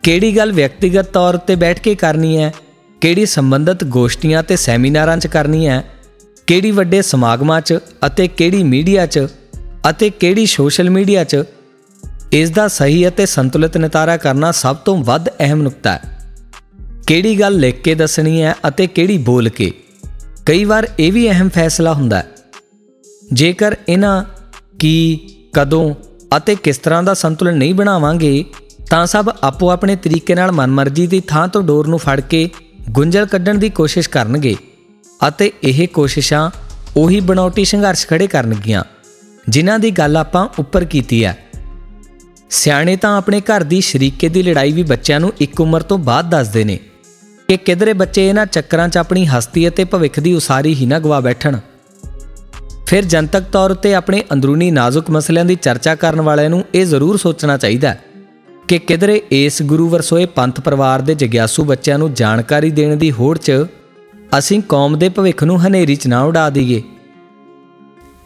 ਕਿਹੜੀ 0.02 0.36
ਗੱਲ 0.36 0.52
ਵਿਅਕਤੀਗਤ 0.52 1.04
ਤੌਰ 1.04 1.36
ਤੇ 1.36 1.54
ਬੈਠ 1.54 1.80
ਕੇ 1.80 1.94
ਕਰਨੀ 1.94 2.38
ਹੈ? 2.38 2.54
ਕਿਹੜੀ 3.00 3.26
ਸੰਬੰਧਿਤ 3.26 3.84
ਗੋਸ਼ਟੀਆਂ 3.84 4.42
ਤੇ 4.42 4.56
ਸੈਮੀਨਾਰਾਂ 4.56 5.16
'ਚ 5.18 5.26
ਕਰਨੀ 5.26 5.66
ਹੈ? 5.66 5.84
ਕਿਹੜੀ 6.46 6.70
ਵੱਡੇ 6.70 7.02
ਸਮਾਗਮਾਂ 7.02 7.60
'ਚ 7.60 7.78
ਅਤੇ 8.06 8.28
ਕਿਹੜੀ 8.28 8.62
ਮੀਡੀਆ 8.62 9.06
'ਚ 9.06 9.26
ਅਤੇ 9.90 10.10
ਕਿਹੜੀ 10.10 10.46
ਸੋਸ਼ਲ 10.46 10.90
ਮੀਡੀਆ 10.90 11.24
'ਚ? 11.24 11.36
ਇਸ 12.32 12.50
ਦਾ 12.50 12.68
ਸਹੀ 12.68 13.08
ਅਤੇ 13.08 13.26
ਸੰਤੁਲਿਤ 13.26 13.76
ਨਿਤਾਰਾ 13.76 14.16
ਕਰਨਾ 14.16 14.52
ਸਭ 14.52 14.76
ਤੋਂ 14.76 14.96
ਵੱਧ 14.96 15.28
ਅਹਿਮ 15.28 15.62
ਨੁਕਤਾ 15.62 15.92
ਹੈ। 15.92 16.32
ਕਿਹੜੀ 17.06 17.40
ਗੱਲ 17.40 17.54
ਲਿਖ 17.54 17.82
ਕੇ 17.82 17.94
ਦੱਸਣੀ 17.94 18.42
ਹੈ 18.42 18.54
ਅਤੇ 18.68 18.86
ਕਿਹੜੀ 18.86 19.18
ਬੋਲ 19.18 19.48
ਕੇ? 19.48 19.72
ਕਈ 20.46 20.64
ਵਾਰ 20.64 20.88
ਇਹ 20.98 21.12
ਵੀ 21.12 21.30
ਅਹਿਮ 21.30 21.48
ਫੈਸਲਾ 21.48 21.92
ਹੁੰਦਾ 21.92 22.18
ਹੈ। 22.18 22.33
ਜੇਕਰ 23.32 23.76
ਇਹਨਾਂ 23.88 24.24
ਕੀ 24.78 25.18
ਕਦੋਂ 25.52 25.94
ਅਤੇ 26.36 26.54
ਕਿਸ 26.54 26.78
ਤਰ੍ਹਾਂ 26.78 27.02
ਦਾ 27.02 27.14
ਸੰਤੁਲਨ 27.14 27.56
ਨਹੀਂ 27.56 27.74
ਬਣਾਵਾਂਗੇ, 27.74 28.44
ਤਾਂ 28.90 29.06
ਸਭ 29.06 29.28
ਆਪੋ 29.42 29.70
ਆਪਣੇ 29.70 29.96
ਤਰੀਕੇ 29.96 30.34
ਨਾਲ 30.34 30.52
ਮਨਮਰਜ਼ੀ 30.52 31.06
ਦੀ 31.06 31.20
ਥਾਂ 31.20 31.46
ਤੋਂ 31.48 31.62
ਡੋਰ 31.62 31.86
ਨੂੰ 31.86 31.98
ਫੜ 31.98 32.20
ਕੇ 32.20 32.48
ਗੁੰਝਲ 32.90 33.26
ਕੱਢਣ 33.26 33.58
ਦੀ 33.58 33.70
ਕੋਸ਼ਿਸ਼ 33.70 34.08
ਕਰਨਗੇ 34.08 34.54
ਅਤੇ 35.28 35.50
ਇਹ 35.64 35.86
ਕੋਸ਼ਿਸ਼ਾਂ 35.88 36.50
ਉਹੀ 36.96 37.20
ਬਣਾਉਟੀ 37.20 37.64
ਸੰਘਰਸ਼ 37.64 38.06
ਖੜੇ 38.06 38.26
ਕਰਨਗੀਆਂ, 38.26 38.84
ਜਿਨ੍ਹਾਂ 39.48 39.78
ਦੀ 39.78 39.90
ਗੱਲ 39.90 40.16
ਆਪਾਂ 40.16 40.48
ਉੱਪਰ 40.58 40.84
ਕੀਤੀ 40.84 41.24
ਹੈ। 41.24 41.36
ਸਿਆਣੇ 42.50 42.96
ਤਾਂ 42.96 43.16
ਆਪਣੇ 43.16 43.40
ਘਰ 43.40 43.62
ਦੀ 43.62 43.80
ਸ਼ਰੀਕੇ 43.80 44.28
ਦੀ 44.28 44.42
ਲੜਾਈ 44.42 44.72
ਵੀ 44.72 44.82
ਬੱਚਿਆਂ 44.82 45.20
ਨੂੰ 45.20 45.32
ਇੱਕ 45.40 45.60
ਉਮਰ 45.60 45.82
ਤੋਂ 45.82 45.98
ਬਾਅਦ 45.98 46.30
ਦੱਸਦੇ 46.30 46.64
ਨੇ 46.64 46.78
ਕਿ 47.48 47.56
ਕਿਧਰੇ 47.56 47.92
ਬੱਚੇ 47.92 48.28
ਇਹਨਾਂ 48.28 48.46
ਚੱਕਰਾਂ 48.46 48.88
'ਚ 48.88 48.96
ਆਪਣੀ 48.96 49.26
ਹਸਤੀ 49.26 49.68
ਅਤੇ 49.68 49.84
ਭਵਿੱਖ 49.84 50.20
ਦੀ 50.20 50.34
ਉਸਾਰੀ 50.34 50.74
ਹੀ 50.74 50.86
ਨਾ 50.86 50.98
ਗਵਾ 50.98 51.20
ਬੈਠਣ। 51.20 51.58
ਫਿਰ 52.86 53.04
ਜਨਤਕ 53.04 53.40
ਤੌਰ 53.40 53.70
ਉਤੇ 53.70 53.94
ਆਪਣੇ 53.94 54.24
ਅੰਦਰੂਨੀ 54.32 54.70
ਨਾਜ਼ੁਕ 54.70 55.10
ਮਸਲਿਆਂ 55.10 55.44
ਦੀ 55.44 55.54
ਚਰਚਾ 55.54 55.94
ਕਰਨ 55.94 56.20
ਵਾਲਿਆਂ 56.20 56.50
ਨੂੰ 56.50 56.64
ਇਹ 56.74 56.86
ਜ਼ਰੂਰ 56.86 57.16
ਸੋਚਣਾ 57.16 57.56
ਚਾਹੀਦਾ 57.56 57.88
ਹੈ 57.88 58.04
ਕਿ 58.68 58.78
ਕਿਧਰੇ 58.78 59.22
ਇਸ 59.30 59.62
ਗੁਰੂ 59.62 59.88
ਵਰਸੋਏ 59.88 60.26
ਪੰਥ 60.26 60.60
ਪਰਿਵਾਰ 60.60 61.00
ਦੇ 61.00 61.14
ਜਿਗਿਆਸੂ 61.14 61.64
ਬੱਚਿਆਂ 61.64 61.98
ਨੂੰ 61.98 62.14
ਜਾਣਕਾਰੀ 62.14 62.70
ਦੇਣ 62.70 62.96
ਦੀ 62.96 63.12
ਹੋੜ 63.12 63.38
'ਚ 63.38 63.52
ਅਸੀਂ 64.38 64.62
ਕੌਮ 64.68 64.98
ਦੇ 64.98 65.08
ਭਵਿੱਖ 65.08 65.44
ਨੂੰ 65.44 65.66
ਹਨੇਰੀ 65.66 65.96
'ਚ 65.96 66.06
ਨਾ 66.06 66.22
ਉਡਾ 66.22 66.50
ਦਈਏ। 66.50 66.82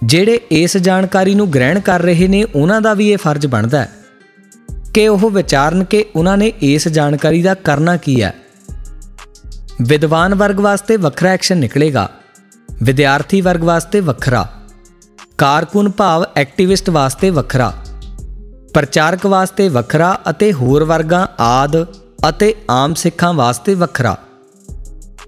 ਜਿਹੜੇ 0.05 0.41
ਇਸ 0.51 0.77
ਜਾਣਕਾਰੀ 0.77 1.35
ਨੂੰ 1.35 1.51
ਗ੍ਰਹਿਣ 1.51 1.81
ਕਰ 1.81 2.03
ਰਹੇ 2.03 2.29
ਨੇ, 2.29 2.45
ਉਹਨਾਂ 2.45 2.81
ਦਾ 2.81 2.95
ਵੀ 2.95 3.11
ਇਹ 3.11 3.19
ਫਰਜ਼ 3.19 3.47
ਬਣਦਾ 3.47 3.81
ਹੈ 3.81 3.93
ਕਿ 4.95 5.09
ਉਹ 5.09 5.31
ਵਿਚਾਰਨ 5.31 5.85
ਕਿ 5.85 6.05
ਉਹਨਾਂ 6.17 6.37
ਨੇ 6.37 6.53
ਇਸ 6.63 6.89
ਜਾਣਕਾਰੀ 6.89 7.43
ਦਾ 7.43 7.55
ਕਰਨਾ 7.55 7.97
ਕੀ 7.97 8.23
ਹੈ। 8.23 8.35
ਵਿਦਵਾਨ 9.83 10.35
ਵਰਗ 10.35 10.61
ਵਾਸਤੇ 10.61 10.97
ਵੱਖਰਾ 10.97 11.29
ਐਕਸ਼ਨ 11.29 11.59
ਨਿਕਲੇਗਾ। 11.59 12.11
ਵਿਦਿਆਰਥੀ 12.83 13.41
ਵਰਗ 13.41 13.63
ਵਾਸਤੇ 13.63 14.01
ਵੱਖਰਾ, 14.01 14.47
ਕਾਰਕੁਨ 15.39 15.91
ਭਾਵ 15.91 16.25
ਐਕਟਿਵਿਸਟ 16.37 16.91
ਵਾਸਤੇ 16.91 17.31
ਵੱਖਰਾ, 17.31 17.73
ਪ੍ਰਚਾਰਕ 18.75 19.27
ਵਾਸਤੇ 19.27 19.69
ਵੱਖਰਾ 19.69 20.19
ਅਤੇ 20.31 20.53
ਹੋਰ 20.53 20.85
ਵਰਗਾਂ 20.85 21.27
ਆਦ 21.41 21.87
ਅਤੇ 22.29 22.55
ਆਮ 22.71 22.95
ਸਿੱਖਾਂ 22.95 23.33
ਵਾਸਤੇ 23.35 23.75
ਵੱਖਰਾ। 23.75 24.17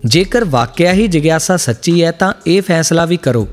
ਜੇਕਰ 0.05 0.45
ਵਾਕਿਆ 0.45 0.93
ਹੀ 0.93 1.07
ਜਿਗਿਆਸਾ 1.09 1.57
ਸੱਚੀ 1.57 2.05
ਹੈ 2.05 2.11
ਤਾਂ 2.11 2.33
ਇਹ 2.47 2.63
ਫੈਸਲਾ 2.63 3.05
ਵੀ 3.05 3.17
ਕਰੋ 3.17 3.49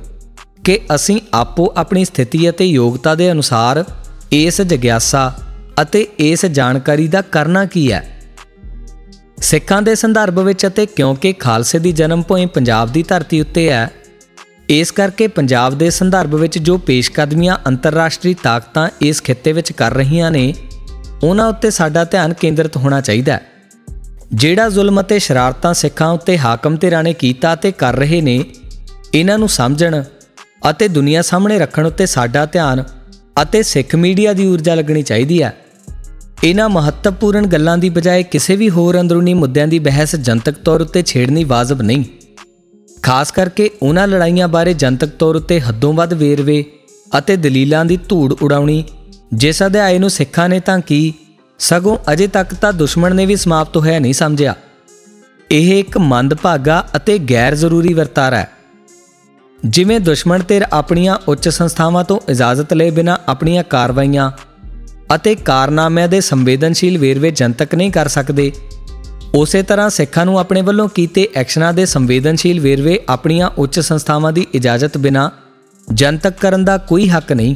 ਕਿ 0.64 0.80
ਅਸੀਂ 0.96 1.22
ਆਪੋ 1.34 1.74
ਆਪਣੀ 1.78 2.06
ਸਥਿਤੀ 2.06 2.50
ਅਤੇ 2.50 2.66
ਯੋਗਤਾ 2.66 3.16
ਦੇ 3.16 3.32
ਅਨੁਸਾਰ 3.32 3.84
ਇਸ 4.32 4.62
ਜਿਗਿਆਸਾ 4.62 5.34
ਅਤੇ 5.82 6.08
ਇਸ 6.20 6.46
ਜਾਣਕਾਰੀ 6.46 7.08
ਦਾ 7.08 7.22
ਕਰਨਾ 7.22 7.66
ਕੀ 7.66 7.92
ਹੈ। 7.92 8.17
ਸਿੱਖਾਂ 9.38 9.82
ਦੇ 9.82 9.94
ਸੰਦਰਭ 9.96 10.40
ਵਿੱਚ 10.40 10.66
ਅਤੇ 10.68 10.86
ਕਿਉਂਕਿ 10.86 11.34
ਖਾਲਸੇ 11.34 11.80
ਦੀ 11.80 11.92
ਜਨਮ 11.92 12.22
ਭੂਮੀ 12.22 12.46
ਪੰਜਾਬ 12.46 12.92
ਦੀ 12.92 13.04
ਧਰਤੀ 13.04 13.42
ਉੱਤੇ 13.42 13.70
ਹੈ, 13.70 13.90
ਇਸ 14.70 14.92
ਕਰਕੇ 14.92 15.28
ਪੰਜਾਬ 15.28 15.78
ਦੇ 15.78 15.90
ਸੰਦਰਭ 15.90 16.36
ਵਿੱਚ 16.36 16.58
ਜੋ 16.58 16.78
ਪੇਸ਼ਕਦਮੀਆਂ 16.78 17.58
ਅੰਤਰਰਾਸ਼ਟਰੀ 17.68 18.34
ਤਾਕਤਾਂ 18.34 18.88
ਇਸ 19.02 19.22
ਖਿੱਤੇ 19.22 19.54
ਵਿੱਚ 19.54 19.72
ਕਰ 19.72 19.94
ਰਹੀਆਂ 19.94 20.32
ਨੇ, 20.32 20.54
ਉਹਨਾਂ 21.24 21.48
ਉੱਤੇ 21.48 21.70
ਸਾਡਾ 21.70 22.04
ਧਿਆਨ 22.04 22.34
ਕੇਂਦਰਿਤ 22.34 22.78
ਹੋਣਾ 22.78 23.02
ਚਾਹੀਦਾ 23.02 23.34
ਹੈ। 23.34 23.42
ਜਿਹੜਾ 24.34 24.70
ਜ਼ੁਲਮ 24.70 25.02
ਅਤੇ 25.02 25.20
ਸ਼ਰਾਰਤਾਂ 25.20 25.74
ਸਿੱਖਾਂ 25.74 26.10
ਉੱਤੇ 26.10 26.38
ਹਾਕਮ 26.38 26.76
ਤੇ 26.76 26.92
ਰਾਣੇ 26.92 27.14
ਕੀਤਾ 27.14 27.56
ਤੇ 27.56 27.72
ਕਰ 27.72 27.96
ਰਹੇ 27.96 28.22
ਨੇ, 28.22 28.44
ਇਹਨਾਂ 29.14 29.38
ਨੂੰ 29.38 29.50
ਸਮਝਣ 29.50 30.04
ਅਤੇ 30.70 30.88
ਦੁਨੀਆ 30.88 31.22
ਸਾਹਮਣੇ 31.22 31.60
ਰੱਖਣ 31.60 31.86
ਉੱਤੇ 31.86 32.06
ਸਾਡਾ 32.06 32.46
ਧਿਆਨ 32.46 32.84
ਅਤੇ 33.42 33.64
ਸਿੱਖ 33.64 33.96
ਮੀਡੀਆ 33.96 34.34
ਦੀ 34.34 34.48
ਊਰਜਾ 34.48 34.76
ਲੱਗਣੀ 34.76 35.04
ਚਾਹੀਦੀ 35.04 35.42
ਹੈ। 35.44 35.56
ਇਹਨਾਂ 36.44 36.70
ਮਹੱਤਵਪੂਰਨ 36.70 37.46
ਗੱਲਾਂ 37.48 37.78
ਦੀ 37.78 37.90
ਬਜਾਏ 37.90 38.24
ਕਿਸੇ 38.24 38.56
ਵੀ 38.56 38.70
ਹੋਰ 38.70 39.00
ਅੰਦਰੂਨੀ 39.02 39.34
ਮੁੱਦਿਆਂ 39.34 39.68
ਦੀ 39.68 39.80
ਬਹਿਸ 39.80 40.16
ਜਨਤਕ 40.16 40.52
ਤੌਰ 40.52 40.82
ਉੱਤੇ 40.82 41.02
ਛੇੜਨੀ 41.02 41.44
ਵਾਜਬ 41.44 41.82
ਨਹੀਂ। 41.82 42.04
ਖਾਸ 43.02 43.32
ਕਰਕੇ 43.32 43.70
ਉਹਨਾਂ 43.82 44.08
ਲੜਾਈਆਂ 44.08 44.48
ਬਾਰੇ 44.48 44.74
ਜਨਤਕ 44.74 45.08
ਤੌਰ 45.08 45.36
ਉੱਤੇ 45.36 45.60
ਹੱਦੋਂ 45.62 45.94
ਵੱਧ 45.94 46.14
ਵੇਰਵੇ 46.14 46.66
ਅਤੇ 47.18 47.36
ਦਲੀਲਾਂ 47.36 47.86
ਦੀ 47.86 47.98
ਧੂੜ 48.10 48.34
ਉਡਾਉਣੀ, 48.42 48.84
ਜਿਸ 49.34 49.64
ਅਧਿਆਏ 49.64 50.00
ਨੂੰ 50.00 50.10
ਸਿੱਖਾਂ 50.10 50.50
ਨੇ 50.50 50.60
ਤਾਂ 50.60 50.80
ਕੀ, 50.80 51.14
ਸਗੋਂ 51.60 51.98
ਅਜੇ 52.14 52.28
ਤੱਕ 52.28 52.54
ਤਾਂ 52.54 52.74
ਦੁਸ਼ਮਣ 52.74 53.16
ਨੇ 53.16 53.26
ਵੀ 53.26 53.36
ਸਮਾਪਤ 53.36 53.78
ਹੋਇਆ 53.78 54.00
ਨਹੀਂ 54.00 54.14
ਸਮਝਿਆ। 54.14 54.56
ਇਹ 55.52 55.80
ਇੱਕ 55.80 55.98
ਮੰਦਭਾਗਾ 55.98 56.88
ਅਤੇ 56.96 57.20
ਗੈਰ 57.20 57.56
ਜ਼ਰੂਰੀ 57.56 57.94
ਵਰਤਾਰਾ 57.94 58.38
ਹੈ। 58.38 58.50
ਜਿਵੇਂ 59.66 60.00
ਦੁਸ਼ਮਣ 60.00 60.44
ਧਿਰ 60.48 60.66
ਆਪਣੀਆਂ 60.74 61.18
ਉੱਚ 61.28 61.50
ਸੰਸਥਾਵਾਂ 61.50 62.04
ਤੋਂ 62.04 62.20
ਇਜਾਜ਼ਤ 62.30 62.74
ਲਏ 62.74 62.92
ਬਿਨਾ 62.92 63.20
ਆਪਣੀਆਂ 63.28 63.64
ਕਾਰਵਾਈਆਂ 63.64 64.32
ਅਤੇ 65.16 65.36
ਕਾਰਨਾਮਿਆਂ 65.36 66.08
ਦੇ 66.08 66.22
ਸੰਵੇਦਨਸ਼ੀਲ 66.22 66.98
ਵੇਰਵੇ 66.98 67.32
ਜਨਤਕ 67.32 67.76
ਨਹੀਂ 67.76 67.92
ਕਰ 67.92 68.08
ਸਕਦੇ। 68.08 68.52
ਉਸੇ 69.34 69.64
ਤਰ੍ਹਾਂ 69.64 69.90
ਸਿੱਖਾਂ 69.90 70.26
ਨੂੰ 70.26 70.40
ਆਪਣੇ 70.40 70.62
ਵੱਲੋਂ 70.62 70.90
ਕੀਤੇ 70.90 71.28
ਐਕਸ਼ਨਾਂ 71.36 71.74
ਦੇ 71.74 71.86
ਸੰਵੇਦਨਸ਼ੀਲ 71.86 72.60
ਵੇਰਵੇ 72.60 73.00
ਆਪਣੀਆਂ 73.10 73.50
ਉੱਚ 73.58 73.80
ਸੰਸਥਾਵਾਂ 73.80 74.34
ਦੀ 74.34 74.48
ਇਜਾਜ਼ਤ 74.54 74.98
ਬਿਨਾ 74.98 75.32
ਜਨਤਕ 75.94 76.34
ਕਰਨ 76.40 76.66
ਦਾ 76.66 76.78
ਕੋਈ 76.78 77.10
ਹੱਕ 77.10 77.32
ਨਹੀਂ। 77.32 77.56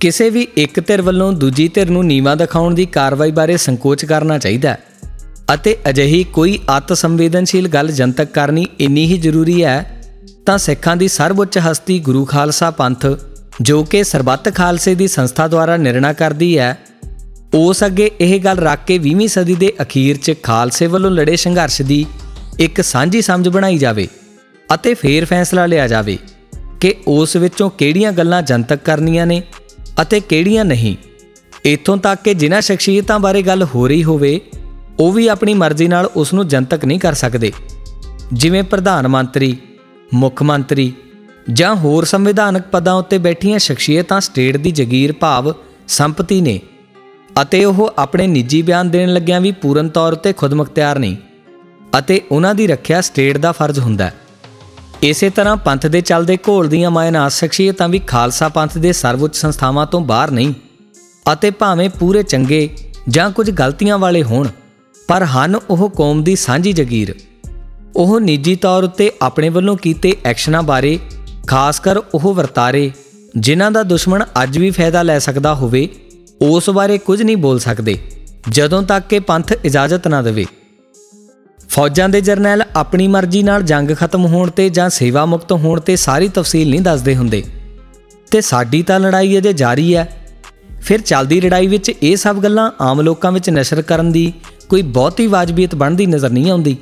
ਕਿਸੇ 0.00 0.30
ਵੀ 0.30 0.48
ਇੱਕ 0.56 0.86
ਧਿਰ 0.86 1.02
ਵੱਲੋਂ 1.02 1.32
ਦੂਜੀ 1.32 1.68
ਧਿਰ 1.68 1.90
ਨੂੰ 1.90 2.06
ਨੀਵਾ 2.06 2.34
ਦਿਖਾਉਣ 2.34 2.74
ਦੀ 2.74 2.86
ਕਾਰਵਾਈ 2.86 3.30
ਬਾਰੇ 3.30 3.56
ਸੰਕੋਚ 3.56 4.04
ਕਰਨਾ 4.04 4.38
ਚਾਹੀਦਾ 4.38 4.70
ਹੈ। 4.70 4.78
ਅਤੇ 5.54 5.76
ਅਜਿਹੀ 5.88 6.24
ਕੋਈ 6.24 6.58
ਅਤ 6.78 6.92
ਸੰਵੇਦਨਸ਼ੀਲ 6.92 7.68
ਗੱਲ 7.68 7.92
ਜਨਤਕ 7.92 8.24
ਕਰਨੀ 8.24 8.66
ਇੰਨੀ 8.80 9.06
ਹੀ 9.06 9.18
ਜ਼ਰੂਰੀ 9.18 9.64
ਹੈ, 9.64 10.02
ਤਾਂ 10.46 10.58
ਸਿੱਖਾਂ 10.58 10.96
ਦੀ 10.96 11.08
ਸਰਵਉੱਚ 11.08 11.58
ਹਸਤੀ 11.58 11.98
ਗੁਰੂ 11.98 12.24
ਖਾਲਸਾ 12.24 12.70
ਪੰਥ 12.70 13.06
ਜੋ 13.60 13.84
ਕਿ 13.84 14.04
ਸਰਬੱਤ 14.04 14.54
ਖਾਲਸੇ 14.54 14.94
ਦੀ 14.94 15.08
ਸੰਸਥਾ 15.08 15.48
ਦੁਆਰਾ 15.48 15.76
ਨਿਰਣਾ 15.76 16.12
ਕਰਦੀ 16.12 16.58
ਹੈ। 16.58 16.78
ਉਸ 17.54 17.84
ਅੱਗੇ 17.84 18.10
ਇਹ 18.20 18.40
ਗੱਲ 18.40 18.58
ਰੱਖ 18.58 18.80
ਕੇ 18.86 18.98
20ਵੀਂ 18.98 19.28
ਸਦੀ 19.28 19.54
ਦੇ 19.54 19.72
ਅਖੀਰ 19.82 20.16
'ਚ 20.16 20.34
ਖਾਲਸੇ 20.42 20.86
ਵੱਲੋਂ 20.86 21.10
ਲੜੇ 21.10 21.36
ਸੰਘਰਸ਼ 21.36 21.82
ਦੀ 21.82 22.06
ਇੱਕ 22.58 22.80
ਸਾਂਝੀ 22.80 23.22
ਸਮਝ 23.22 23.48
ਬਣਾਈ 23.48 23.78
ਜਾਵੇ 23.78 24.08
ਅਤੇ 24.74 24.94
ਫੇਰ 24.94 25.24
ਫੈਸਲਾ 25.24 25.66
ਲਿਆ 25.66 25.88
ਜਾਵੇ 25.88 26.18
ਕਿ 26.80 26.94
ਉਸ 27.06 27.36
ਵਿੱਚੋਂ 27.36 27.70
ਕਿਹੜੀਆਂ 27.70 28.12
ਗੱਲਾਂ 28.12 28.42
ਜਨਤਕ 28.42 28.76
ਕਰਨੀਆਂ 28.76 29.26
ਨੇ 29.26 29.42
ਅਤੇ 30.02 30.20
ਕਿਹੜੀਆਂ 30.20 30.64
ਨਹੀਂ। 30.64 30.96
ਇਥੋਂ 31.66 31.96
ਤੱਕ 31.96 32.22
ਕਿ 32.22 32.34
ਜਿਨ੍ਹਾਂ 32.34 32.60
ਸ਼ਖਸੀਅਤਾਂ 32.60 33.18
ਬਾਰੇ 33.18 33.42
ਗੱਲ 33.42 33.62
ਹੋ 33.62 33.88
ਰਹੀ 33.88 34.04
ਹੋਵੇ, 34.04 34.40
ਉਹ 34.98 35.12
ਵੀ 35.12 35.28
ਆਪਣੀ 35.28 35.54
ਮਰਜ਼ੀ 35.54 35.88
ਨਾਲ 35.88 36.06
ਉਸ 36.06 36.34
ਨੂੰ 36.34 36.48
ਜਨਤਕ 36.48 36.84
ਨਹੀਂ 36.84 37.00
ਕਰ 37.00 37.14
ਸਕਦੇ। 37.14 37.52
ਜਿਵੇਂ 38.32 38.62
ਪ੍ਰਧਾਨ 38.62 39.08
ਮੰਤਰੀ, 39.08 39.56
ਮੁੱਖ 40.14 40.42
ਮੰਤਰੀ 40.42 40.92
ਜਾਂ 41.52 41.76
ਹੋਰ 41.76 42.04
ਸੰਵਿਧਾਨਕ 42.04 42.62
ਪਦਾਂ 42.72 42.94
ਉੱਤੇ 42.94 43.18
ਬੈਠੀਆਂ 43.18 43.58
ਸ਼ਖਸੀਅਤਾਂ 43.58 44.20
ਸਟੇਟ 44.20 44.56
ਦੀ 44.56 44.70
ਜਗੀਰ 44.70 45.12
ਭਾਵ 45.12 45.54
ਸੰਪਤੀ 45.88 46.40
ਨੇ 46.40 46.60
ਅਤੇ 47.42 47.64
ਉਹ 47.64 47.94
ਆਪਣੇ 47.98 48.26
ਨਿੱਜੀ 48.26 48.62
ਬਿਆਨ 48.62 48.90
ਦੇਣ 48.90 49.12
ਲੱਗਿਆਂ 49.12 49.40
ਵੀ 49.40 49.52
ਪੂਰਨ 49.52 49.88
ਤੌਰ 49.88 50.14
ਤੇ 50.14 50.32
ਖੁਦਮੁਖਤਿਆਰ 50.32 50.98
ਨਹੀਂ 50.98 51.16
ਅਤੇ 51.98 52.20
ਉਹਨਾਂ 52.30 52.54
ਦੀ 52.54 52.66
ਰੱਖਿਆ 52.66 53.00
ਸਟੇਟ 53.00 53.38
ਦਾ 53.38 53.52
ਫਰਜ਼ 53.52 53.80
ਹੁੰਦਾ 53.80 54.04
ਹੈ। 54.04 54.14
ਇਸੇ 55.02 55.30
ਤਰ੍ਹਾਂ 55.30 55.56
ਪੰਥ 55.56 55.86
ਦੇ 55.86 56.00
ਚੱਲਦੇ 56.00 56.36
ਘੋਲ 56.48 56.68
ਦੀਆਂ 56.68 56.90
ਮਾਇਨਾਤ 56.90 57.32
ਸ਼ਖਸੀਅਤਾਂ 57.32 57.88
ਵੀ 57.88 57.98
ਖਾਲਸਾ 57.98 58.48
ਪੰਥ 58.48 58.78
ਦੇ 58.78 58.92
ਸਰਵਉੱਚ 58.92 59.36
ਸੰਸਥਾਵਾਂ 59.36 59.86
ਤੋਂ 59.86 60.00
ਬਾਹਰ 60.00 60.30
ਨਹੀਂ 60.30 60.54
ਅਤੇ 61.32 61.50
ਭਾਵੇਂ 61.50 61.90
ਪੂਰੇ 61.90 62.22
ਚੰਗੇ 62.22 62.76
ਜਾਂ 63.08 63.30
ਕੁਝ 63.30 63.50
ਗਲਤੀਆਂ 63.50 63.98
ਵਾਲੇ 63.98 64.22
ਹੋਣ, 64.22 64.48
ਪਰ 65.08 65.22
ਹਨ 65.22 65.56
ਉਹ 65.70 65.90
ਕੌਮ 65.90 66.22
ਦੀ 66.22 66.36
ਸਾਂਝੀ 66.36 66.72
ਜਗੀਰ। 66.72 67.14
ਉਹ 67.96 68.20
ਨਿੱਜੀ 68.20 68.56
ਤੌਰ 68.56 68.84
ਉੱਤੇ 68.84 69.12
ਆਪਣੇ 69.22 69.48
ਵੱਲੋਂ 69.48 69.76
ਕੀਤੇ 69.76 70.16
ਐਕਸ਼ਨਾਂ 70.24 70.62
ਬਾਰੇ 70.62 70.98
ਖਾਸ 71.48 71.80
ਕਰ 71.80 71.96
ਉਹ 71.96 72.34
ਵਰਤਾਰੇ, 72.34 72.92
ਜਿਨ੍ਹਾਂ 73.38 73.70
ਦਾ 73.70 73.82
ਦੁਸ਼ਮਣ 73.82 74.24
ਅੱਜ 74.42 74.58
ਵੀ 74.58 74.70
ਫਾਇਦਾ 74.70 75.02
ਲੈ 75.02 75.18
ਸਕਦਾ 75.18 75.54
ਹੋਵੇ, 75.54 75.88
ਉਸ 76.42 76.70
ਬਾਰੇ 76.70 76.98
ਕੁਝ 76.98 77.22
ਨਹੀਂ 77.22 77.36
ਬੋਲ 77.36 77.58
ਸਕਦੇ, 77.58 77.98
ਜਦੋਂ 78.48 78.82
ਤੱਕ 78.82 79.06
ਕਿ 79.06 79.18
ਪੰਥ 79.18 79.52
ਇਜਾਜ਼ਤ 79.52 80.08
ਨਾ 80.08 80.22
ਦੇਵੇ। 80.22 80.46
ਫੌਜਾਂ 81.68 82.08
ਦੇ 82.08 82.20
ਜਰਨੈਲ 82.20 82.62
ਆਪਣੀ 82.76 83.08
ਮਰਜ਼ੀ 83.08 83.42
ਨਾਲ 83.42 83.62
ਜੰਗ 83.62 83.90
ਖਤਮ 83.90 84.26
ਹੋਣ 84.26 84.50
ਤੇ 84.50 84.68
ਜਾਂ 84.68 84.90
ਸੇਵਾ 84.90 85.24
ਮੁਕਤ 85.24 85.52
ਹੋਣ 85.52 85.80
ਤੇ 85.80 85.96
ਸਾਰੀ 85.96 86.28
ਤਫਸੀਲ 86.28 86.70
ਨਹੀਂ 86.70 86.80
ਦੱਸਦੇ 86.80 87.16
ਹੁੰਦੇ। 87.16 87.44
ਤੇ 88.30 88.40
ਸਾਡੀ 88.40 88.82
ਤਾਂ 88.82 89.00
ਲੜਾਈ 89.00 89.38
ਅਜੇ 89.38 89.52
ਜਾਰੀ 89.52 89.96
ਹੈ। 89.96 90.26
ਫਿਰ 90.80 91.00
ਚੱਲਦੀ 91.00 91.40
ਲੜਾਈ 91.40 91.66
ਵਿੱਚ 91.66 91.92
ਇਹ 92.02 92.16
ਸਭ 92.16 92.36
ਗੱਲਾਂ 92.36 92.70
ਆਮ 92.80 93.00
ਲੋਕਾਂ 93.00 93.32
ਵਿੱਚ 93.32 93.50
ਨਸ਼ਰ 93.50 93.82
ਕਰਨ 93.82 94.12
ਦੀ 94.12 94.32
ਕੋਈ 94.68 94.82
ਬਹੁਤੀ 94.82 95.26
ਵਾਜਬੀਅਤ 95.26 95.74
ਬਣਦੀ 95.74 96.06
ਨਜ਼ਰ 96.06 96.30
ਨਹੀਂ 96.30 96.50
ਆਉਂਦੀ। 96.50 96.76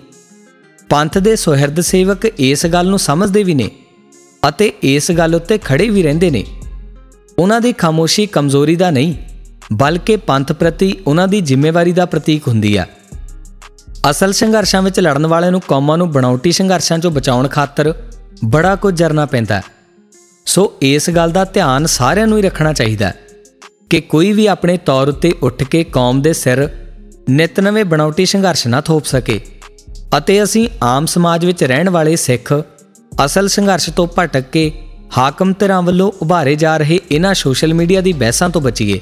ਪੰਥ 0.89 1.19
ਦੇ 1.19 1.37
ਸੁਹਿਰਦ 1.37 1.81
ਸੇਵਕ 1.81 2.25
ਇਸ 2.25 2.67
ਗੱਲ 2.67 2.89
ਨੂੰ 2.89 2.99
ਸਮਝਦੇ 2.99 3.43
ਵੀ 3.43 3.55
ਨੇ 3.55 3.71
ਅਤੇ 4.49 4.73
ਇਸ 4.83 5.11
ਗੱਲ 5.11 5.35
ਉੱਤੇ 5.35 5.59
ਖੜੇ 5.59 5.89
ਵੀ 5.89 6.03
ਰਹਿੰਦੇ 6.03 6.31
ਨੇ। 6.31 6.45
ਉਹਨਾਂ 7.39 7.61
ਦੀ 7.61 7.73
ਖਾਮੋਸ਼ੀ 7.73 8.27
ਕਮਜ਼ੋਰੀ 8.27 8.77
ਦਾ 8.77 8.91
ਨਹੀਂ, 8.91 9.15
ਬਲਕਿ 9.73 10.17
ਪੰਥ 10.17 10.53
ਪ੍ਰਤੀ 10.53 10.97
ਉਹਨਾਂ 11.07 11.29
ਦੀ 11.29 11.41
ਜ਼ਿੰਮੇਵਾਰੀ 11.41 11.93
ਦਾ 11.93 12.07
ਪ੍ਰਤੀਕ 12.07 12.49
ਹੁੰਦੀ 12.49 12.77
ਆ। 12.77 12.87
ਅਸਲ 14.11 14.33
ਸੰਘਰਸ਼ਾਂ 14.33 14.83
ਵਿੱਚ 14.83 15.01
ਲੜਨ 15.01 15.27
ਵਾਲਿਆਂ 15.27 15.53
ਨੂੰ 15.53 15.61
ਕੌਮਾਂ 15.61 15.99
ਨੂੰ 15.99 16.11
ਬਣਾਉਟੀ 16.13 16.53
ਸੰਘਰਸ਼ਾਂ 16.53 16.99
ਤੋਂ 16.99 17.11
ਬਚਾਉਣ 17.11 17.49
ਖਾਤਰ 17.49 17.95
ਬੜਾ 18.45 18.77
ਕੁਝ 18.77 18.95
ਜਰਨਾ 18.95 19.27
ਪੈਂਦਾ। 19.27 19.63
ਸੋ 20.47 20.73
ਇਸ 20.83 21.11
ਗੱਲ 21.11 21.31
ਦਾ 21.31 21.45
ਧਿਆਨ 21.45 21.87
ਸਾਰਿਆਂ 21.87 22.27
ਨੂੰ 22.27 22.39
ਹੀ 22.39 22.43
ਰੱਖਣਾ 22.43 22.73
ਚਾਹੀਦਾ 22.73 23.13
ਕਿ 23.91 24.01
ਕੋਈ 24.01 24.33
ਵੀ 24.33 24.47
ਆਪਣੇ 24.47 24.77
ਤੌਰ 24.77 25.09
ਉੱਤੇ 25.09 25.35
ਉੱਠ 25.43 25.63
ਕੇ 25.63 25.85
ਕੌਮ 25.85 26.23
ਦੇ 26.23 26.33
ਸਿਰ 26.33 26.69
ਨਿਤ 27.31 27.61
ਨਵੇਂ 27.61 27.85
ਬਣਾਉਟੀ 27.85 28.27
ਸੰਘਰਸ਼ 28.27 28.67
ਨਾ 28.67 28.81
ਥੋਪ 28.81 29.05
ਸਕੇ 29.05 29.41
ਅਤੇ 30.19 30.43
ਅਸੀਂ 30.43 30.69
ਆਮ 30.83 31.07
ਸਮਾਜ 31.07 31.45
ਵਿੱਚ 31.45 31.65
ਰਹਿਣ 31.65 31.91
ਵਾਲੇ 31.91 32.17
ਸਿੱਖ 32.17 32.63
ਅਸਲ 33.25 33.49
ਸੰਘਰਸ਼ 33.49 33.91
ਤੋਂ 33.91 34.09
ਭਟਕ 34.19 34.41
ਕੇ 34.41 34.73
ਹਾਕਮ 35.19 35.53
ਧਿਰਾਂ 35.53 35.83
ਵੱਲੋਂ 35.83 36.13
ਉਭਾਰੇ 36.23 36.55
ਜਾ 36.55 36.77
ਰਹੇ 36.77 37.01
ਇਹਨਾਂ 37.11 37.35
ਸੋਸ਼ਲ 37.35 37.75
ਮੀਡੀਆ 37.75 38.01
ਦੀ 38.01 38.13
ਬਹਿਸਾਂ 38.13 38.51
ਤੋਂ 38.51 38.61
ਬਚੀਏ। 38.61 39.01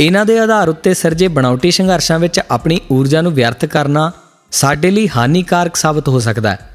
ਇਹਨਾਂ 0.00 0.24
ਦੇ 0.26 0.38
ਆਧਾਰ 0.38 0.68
ਉੱਤੇ 0.68 0.94
ਸਰਜੇ 0.94 1.28
ਬਣਾਉਟੀ 1.28 1.70
ਸੰਘਰਸ਼ਾਂ 1.70 2.18
ਵਿੱਚ 2.18 2.40
ਆਪਣੀ 2.50 2.80
ਊਰਜਾ 2.92 3.20
ਨੂੰ 3.20 3.32
ਵਿਅਰਥ 3.32 3.64
ਕਰਨਾ 3.64 4.12
ਸਾਡੇ 4.52 4.90
ਲਈ 4.90 5.08
ਹਾਨੀਕਾਰਕ 5.08 5.76
ਸਾਬਤ 5.76 6.08
ਹੋ 6.08 6.20
ਸਕਦਾ 6.20 6.50
ਹੈ 6.50 6.70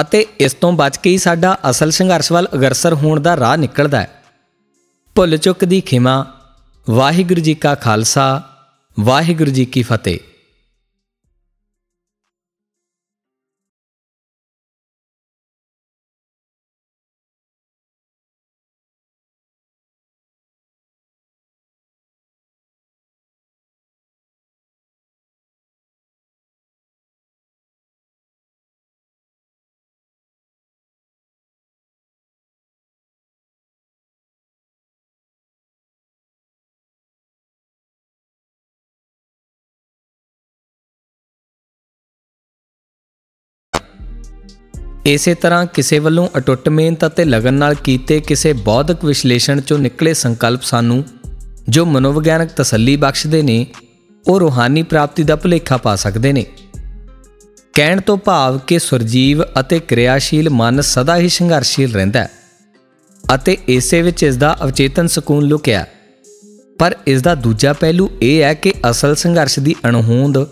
ਅਤੇ 0.00 0.26
ਇਸ 0.40 0.54
ਤੋਂ 0.54 0.72
ਬਚ 0.72 0.96
ਕੇ 0.96 1.10
ਹੀ 1.10 1.18
ਸਾਡਾ 1.18 1.58
ਅਸਲ 1.70 1.90
ਸੰਘਰਸ਼ 1.90 2.32
ਵੱਲ 2.32 2.48
ਅਗਰਸਰ 2.54 2.94
ਹੋਣ 2.94 3.20
ਦਾ 3.20 3.36
ਰਾਹ 3.36 3.56
ਨਿਕਲਦਾ 3.56 4.00
ਹੈ। 4.00 4.10
ਭੁੱਲ 5.14 5.36
ਚੁੱਕ 5.36 5.64
ਦੀ 5.64 5.80
ਖਿਮਾ, 5.80 6.26
ਵਾਹਿਗੁਰੂ 6.90 7.40
ਜੀ 7.40 7.54
ਕਾ 7.54 7.74
ਖਾਲਸਾ, 7.74 8.42
ਵਾਹਿਗੁਰੂ 9.00 9.50
ਜੀ 9.50 9.64
ਕੀ 9.64 9.82
ਫਤਿਹ। 9.82 10.18
ਇਸੇ 45.06 45.34
ਤਰ੍ਹਾਂ 45.34 45.66
ਕਿਸੇ 45.66 45.98
ਵੱਲੋਂ 45.98 46.28
ਅਟੁੱਟ 46.38 46.68
ਮਿਹਨਤ 46.68 47.06
ਅਤੇ 47.06 47.24
ਲਗਨ 47.24 47.54
ਨਾਲ 47.54 47.74
ਕੀਤੇ 47.74 48.20
ਕਿਸੇ 48.20 48.52
ਬੌਧਿਕ 48.52 49.04
ਵਿਸ਼ਲੇਸ਼ਣ 49.04 49.60
ਚੋਂ 49.60 49.78
ਨਿਕਲੇ 49.78 50.14
ਸੰਕਲਪ 50.14 50.62
ਸਾਨੂੰ, 50.62 51.04
ਜੋ 51.68 51.84
ਮਨੋਵਿਗਿਆਨਕ 51.84 52.50
ਤਸੱਲੀ 52.56 52.96
ਬਖਸ਼ਦੇ 52.96 53.42
ਨੇ, 53.42 53.66
ਉਹ 54.28 54.40
ਰੂਹਾਨੀ 54.40 54.82
ਪ੍ਰਾਪਤੀ 54.82 55.22
ਦਾ 55.22 55.36
ਭੁਲੇਖਾ 55.36 55.76
ਪਾ 55.76 55.96
ਸਕਦੇ 55.96 56.32
ਨੇ। 56.32 56.46
ਕਹਿਣ 57.74 58.00
ਤੋਂ 58.00 58.16
ਭਾਵ 58.16 58.58
ਕਿ 58.58 58.78
ਸੁਰਜੀਵ 58.78 59.42
ਅਤੇ 59.60 59.78
ਕਿਰਿਆਸ਼ੀਲ 59.78 60.50
ਮਨ 60.50 60.80
ਸਦਾ 60.80 61.16
ਹੀ 61.16 61.28
ਸੰਘਰਸ਼ੀਲ 61.28 61.92
ਰਹਿੰਦਾ 61.92 62.20
ਹੈ 62.20 62.30
ਅਤੇ 63.34 63.56
ਇਸੇ 63.68 64.02
ਵਿੱਚ 64.02 64.22
ਇਸ 64.22 64.36
ਦਾ 64.36 64.56
ਅਵਚੇਤਨ 64.64 65.06
ਸਕੂਨ 65.06 65.44
ਲੁਕਿਆ 65.44 65.86
ਪਰ 66.78 66.96
ਇਸ 67.06 67.22
ਦਾ 67.22 67.34
ਦੂਜਾ 67.34 67.72
ਪਹਿਲੂ 67.72 68.10
ਇਹ 68.22 68.42
ਹੈ 68.42 68.54
ਕਿ 68.54 68.72
ਅਸਲ 68.90 69.14
ਸੰਘਰਸ਼ 69.14 69.58
ਦੀ 69.58 69.74
ਅਣਹੋਂਦ 69.88 70.46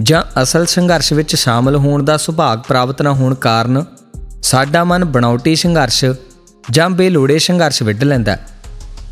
ਜਾਂ 0.00 0.42
ਅਸਲ 0.42 0.66
ਸੰਘਰਸ਼ 0.66 1.12
ਵਿੱਚ 1.12 1.36
ਸ਼ਾਮਲ 1.36 1.76
ਹੋਣ 1.76 2.02
ਦਾ 2.02 2.16
ਸੁਭਾਗ 2.16 2.58
ਪ੍ਰਾਪਤ 2.58 3.02
ਨਾ 3.02 3.12
ਹੋਣ 3.12 3.34
ਕਾਰਨ 3.34 3.84
ਸਾਡਾ 4.42 4.84
ਮਨ 4.84 5.04
ਬਣਾਉਟੀ 5.04 5.56
ਸੰਘਰਸ਼ 5.56 6.04
ਜਾਂ 6.70 6.90
ਬੇਲੋੜੇ 6.90 7.38
ਸੰਘਰਸ਼ 7.38 7.82
ਵਿੱਢ 7.82 8.04
ਲੈਂਦਾ 8.04 8.38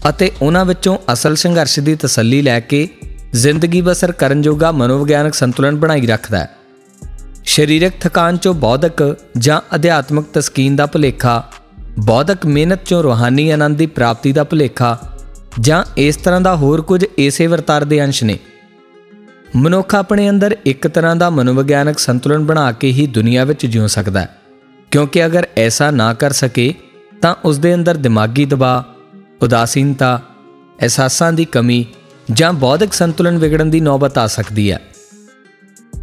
ਅਤੇ 0.08 0.32
ਉਹਨਾਂ 0.42 0.64
ਵਿੱਚੋਂ 0.64 0.98
ਅਸਲ 1.12 1.36
ਸੰਘਰਸ਼ 1.36 1.80
ਦੀ 1.80 1.94
ਤਸੱਲੀ 1.94 2.42
ਲੈ 2.42 2.60
ਕੇ 2.60 2.88
ਜ਼ਿੰਦਗੀ 3.32 3.80
ਬਸਰ 3.80 4.12
ਕਰਨ 4.12 4.42
ਜੋਗਾ 4.42 4.72
ਮਨੋਵਿਗਿਆਨਕ 4.72 5.34
ਸੰਤੁਲਨ 5.34 5.76
ਬਣਾਈ 5.76 6.06
ਰੱਖਦਾ 6.06 6.38
ਹੈ। 6.38 6.50
ਸਰੀਰਕ 7.46 7.92
ਥਕਾਨ 8.00 8.36
ਚੋਂ 8.36 8.54
ਬੌਧਿਕ 8.54 9.16
ਜਾਂ 9.38 9.60
ਅਧਿਆਤਮਿਕ 9.74 10.24
ਤਸਕੀਨ 10.32 10.76
ਦਾ 10.76 10.86
ਭੁਲੇਖਾ, 10.86 11.44
ਬੌਧਿਕ 12.04 12.46
ਮਿਹਨਤ 12.46 12.84
ਚੋਂ 12.84 13.02
ਰੂਹਾਨੀ 13.02 13.50
ਆਨੰਦ 13.50 13.78
ਦੀ 13.78 13.86
ਪ੍ਰਾਪਤੀ 13.86 14.32
ਦਾ 14.32 14.44
ਭੁਲੇਖਾ 14.44 14.98
ਜਾਂ 15.60 15.84
ਇਸ 15.96 16.16
ਤਰ੍ਹਾਂ 16.16 16.40
ਦਾ 16.40 16.56
ਹੋਰ 16.56 16.80
ਕੁਝ 16.80 17.04
ਏਸੇ 17.18 17.46
ਵਰਤਾਰ 17.46 17.84
ਦੇ 17.84 18.04
ਅੰਸ਼ 18.04 18.24
ਨੇ। 18.24 18.38
ਮਨੁੱਖ 19.56 19.94
ਆਪਣੇ 19.94 20.30
ਅੰਦਰ 20.30 20.56
ਇੱਕ 20.66 20.88
ਤਰ੍ਹਾਂ 20.88 21.16
ਦਾ 21.16 21.30
ਮਨੋਵਿਗਿਆਨਕ 21.30 21.98
ਸੰਤੁਲਨ 21.98 22.44
ਬਣਾ 22.44 22.72
ਕੇ 22.72 22.92
ਹੀ 22.92 23.06
ਦੁਨੀਆ 23.06 23.44
ਵਿੱਚ 23.44 23.66
ਜਿਉ 23.66 23.86
ਸਕਦਾ 23.86 24.20
ਹੈ। 24.20 24.28
ਕਿਉਂਕਿ 24.90 25.26
ਅਗਰ 25.26 25.46
ਐਸਾ 25.56 25.90
ਨਾ 25.90 26.14
ਕਰ 26.14 26.32
ਸਕੇ, 26.32 26.74
ਤਾਂ 27.22 27.34
ਉਸ 27.44 27.58
ਦੇ 27.58 27.74
ਅੰਦਰ 27.74 27.94
ਦਿਮਾਗੀ 27.94 28.44
ਦਬਾਅ, 28.44 28.82
ਉਦਾਸੀਨਤਾ, 29.44 30.22
ਅਹਿਸਾਸਾਂ 30.82 31.32
ਦੀ 31.32 31.44
ਕਮੀ 31.44 31.86
ਜਾਂ 32.32 32.52
ਬੌਧਿਕ 32.52 32.92
ਸੰਤੁਲਨ 32.92 33.38
ਵਿਗੜਨ 33.38 33.70
ਦੀ 33.70 33.80
ਨੌਬਤ 33.80 34.18
ਆ 34.18 34.26
ਸਕਦੀ 34.26 34.72
ਹੈ। 34.72 34.80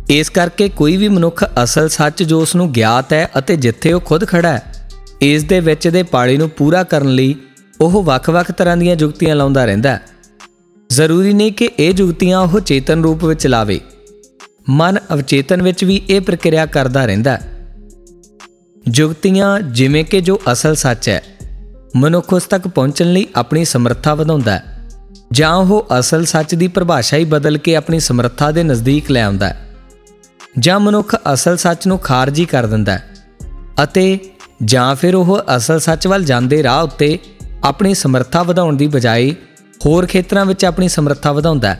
ਇਸ 0.10 0.30
ਕਰਕੇ 0.30 0.70
ਕੋਈ 0.70 0.98
ਵੀ 0.98 1.08
ਮਨੁੱਖ 1.08 1.44
ਅਸਲ 1.63 1.89
ਸੱਚ 1.89 2.24
ਜੋ 2.24 2.42
ਉਸ 2.42 2.56
ਨੂੰ 2.56 2.72
ਗਿਆਤ 2.72 3.13
ਹੈ 3.13 3.30
ਅਤੇ 3.38 3.56
ਜਿੱਥੇ 3.56 3.94
ਉਹ 3.94 4.01
ਖੁਦ 4.01 4.27
ਖੜਾ 4.27 4.50
ਹੈ, 4.50 4.89
ਇਸ 5.22 5.44
ਦੇ 5.44 5.60
ਵਿੱਚ 5.60 5.88
ਦੇ 5.88 6.04
ਪਾੜੀ 6.04 6.38
ਨੂੰ 6.38 6.50
ਪੂਰਾ 6.50 6.84
ਕਰਨ 6.84 7.08
ਲਈ 7.08 7.36
ਉਹ 7.82 8.04
ਵੱਖ-ਵੱਖ 8.04 8.51
ਤਰ੍ਹਾਂ 8.51 8.77
ਦੀਆਂ 8.77 8.96
ਜੁਗਤੀਆਂ 8.96 9.36
ਲਾਉਂਦਾ 9.36 9.66
ਰਹਿੰਦਾ 9.66 9.92
ਹੈ। 9.92 10.01
ਜ਼ਰੂਰੀ 10.89 11.34
ਨਹੀਂ 11.34 11.51
ਕਿ 11.51 11.70
ਇਹ 11.79 11.94
ਜੁਗਤੀਆਂ 11.94 12.39
ਉਹ 12.39 12.60
ਚੇਤਨ 12.60 13.03
ਰੂਪ 13.03 13.25
ਵਿੱਚ 13.25 13.48
ਲਾਵੇ। 13.48 13.79
ਮਨ 14.70 15.00
ਅਵਚੇਤਨ 15.13 15.62
ਵਿੱਚ 15.62 15.84
ਵੀ 15.84 16.01
ਇਹ 16.10 16.22
ਪ੍ਰਕਿਰਿਆ 16.22 16.65
ਕਰਦਾ 16.65 17.06
ਰਹਿੰਦਾ 17.06 17.32
ਹੈ। 17.32 17.75
ਜੁਗਤੀਆਂ 18.88 19.60
ਜਿਵੇਂ 19.62 20.03
ਕਿ 20.06 20.22
ਜੋ 20.22 20.39
ਅਸਲ 20.51 20.75
ਸੱਚ 20.75 21.10
ਹੈ, 21.10 21.22
ਮਨੁੱਖ 21.96 22.34
ਉਸ 22.34 22.44
ਤੱਕ 22.44 22.67
ਪਹੁੰਚਣ 22.67 23.13
ਲਈ 23.13 23.27
ਆਪਣੀ 23.36 23.65
ਸਮਰੱਥਾ 23.65 24.15
ਵਧਾਉਂਦਾ 24.15 24.51
ਹੈ, 24.51 24.89
ਜਾਂ 25.32 25.53
ਉਹ 25.53 25.88
ਅਸਲ 26.00 26.25
ਸੱਚ 26.25 26.56
ਦੀ 26.56 26.67
ਪਰਿਭਾਸ਼ਾ 26.67 27.17
ਹੀ 27.17 27.25
ਬਦਲ 27.25 27.58
ਕੇ 27.58 27.75
ਆਪਣੀ 27.75 28.00
ਸਮਰੱਥਾ 28.00 28.51
ਦੇ 28.51 28.63
ਨਜ਼ਦੀਕ 28.63 29.12
ਲੈ 29.12 29.24
ਆਉਂਦਾ 29.24 29.50
ਹੈ, 29.50 29.70
ਜਾਂ 30.60 30.79
ਮਨੁੱਖ 30.79 31.15
ਅਸਲ 31.34 31.58
ਸੱਚ 31.58 31.88
ਨੂੰ 31.88 32.00
ਖਾਰਜੀ 32.00 32.46
ਕਰ 32.46 32.65
ਦਿੰਦਾ 32.65 32.91
ਹੈ, 32.91 33.10
ਅਤੇ 33.84 34.20
ਜਾਂ 34.65 34.96
ਫਿਰ 34.96 35.15
ਉਹ 35.15 35.38
ਅਸਲ 35.58 35.79
ਸੱਚ 35.79 36.08
ਵੱਲ 36.08 36.24
ਜਾਂਦੇ 36.24 36.63
ਰਾਹ 36.63 36.84
ਉੱਤੇ 36.84 37.17
ਆਪਣੀ 37.63 37.94
ਸਮਰੱਥਾ 37.94 38.44
ਵਧਾਉਣ 38.44 38.75
ਦੀ 38.75 38.88
ਬਜਾਏ 38.88 39.36
ਹੋਰ 39.86 40.05
ਖੇਤਰਾਂ 40.05 40.46
ਵਿੱਚ 40.46 40.65
ਆਪਣੀ 40.65 40.88
ਸਮਰੱਥਾ 40.88 41.31
ਵਧਾਉਂਦਾ 41.31 41.74
ਹੈ, 41.74 41.79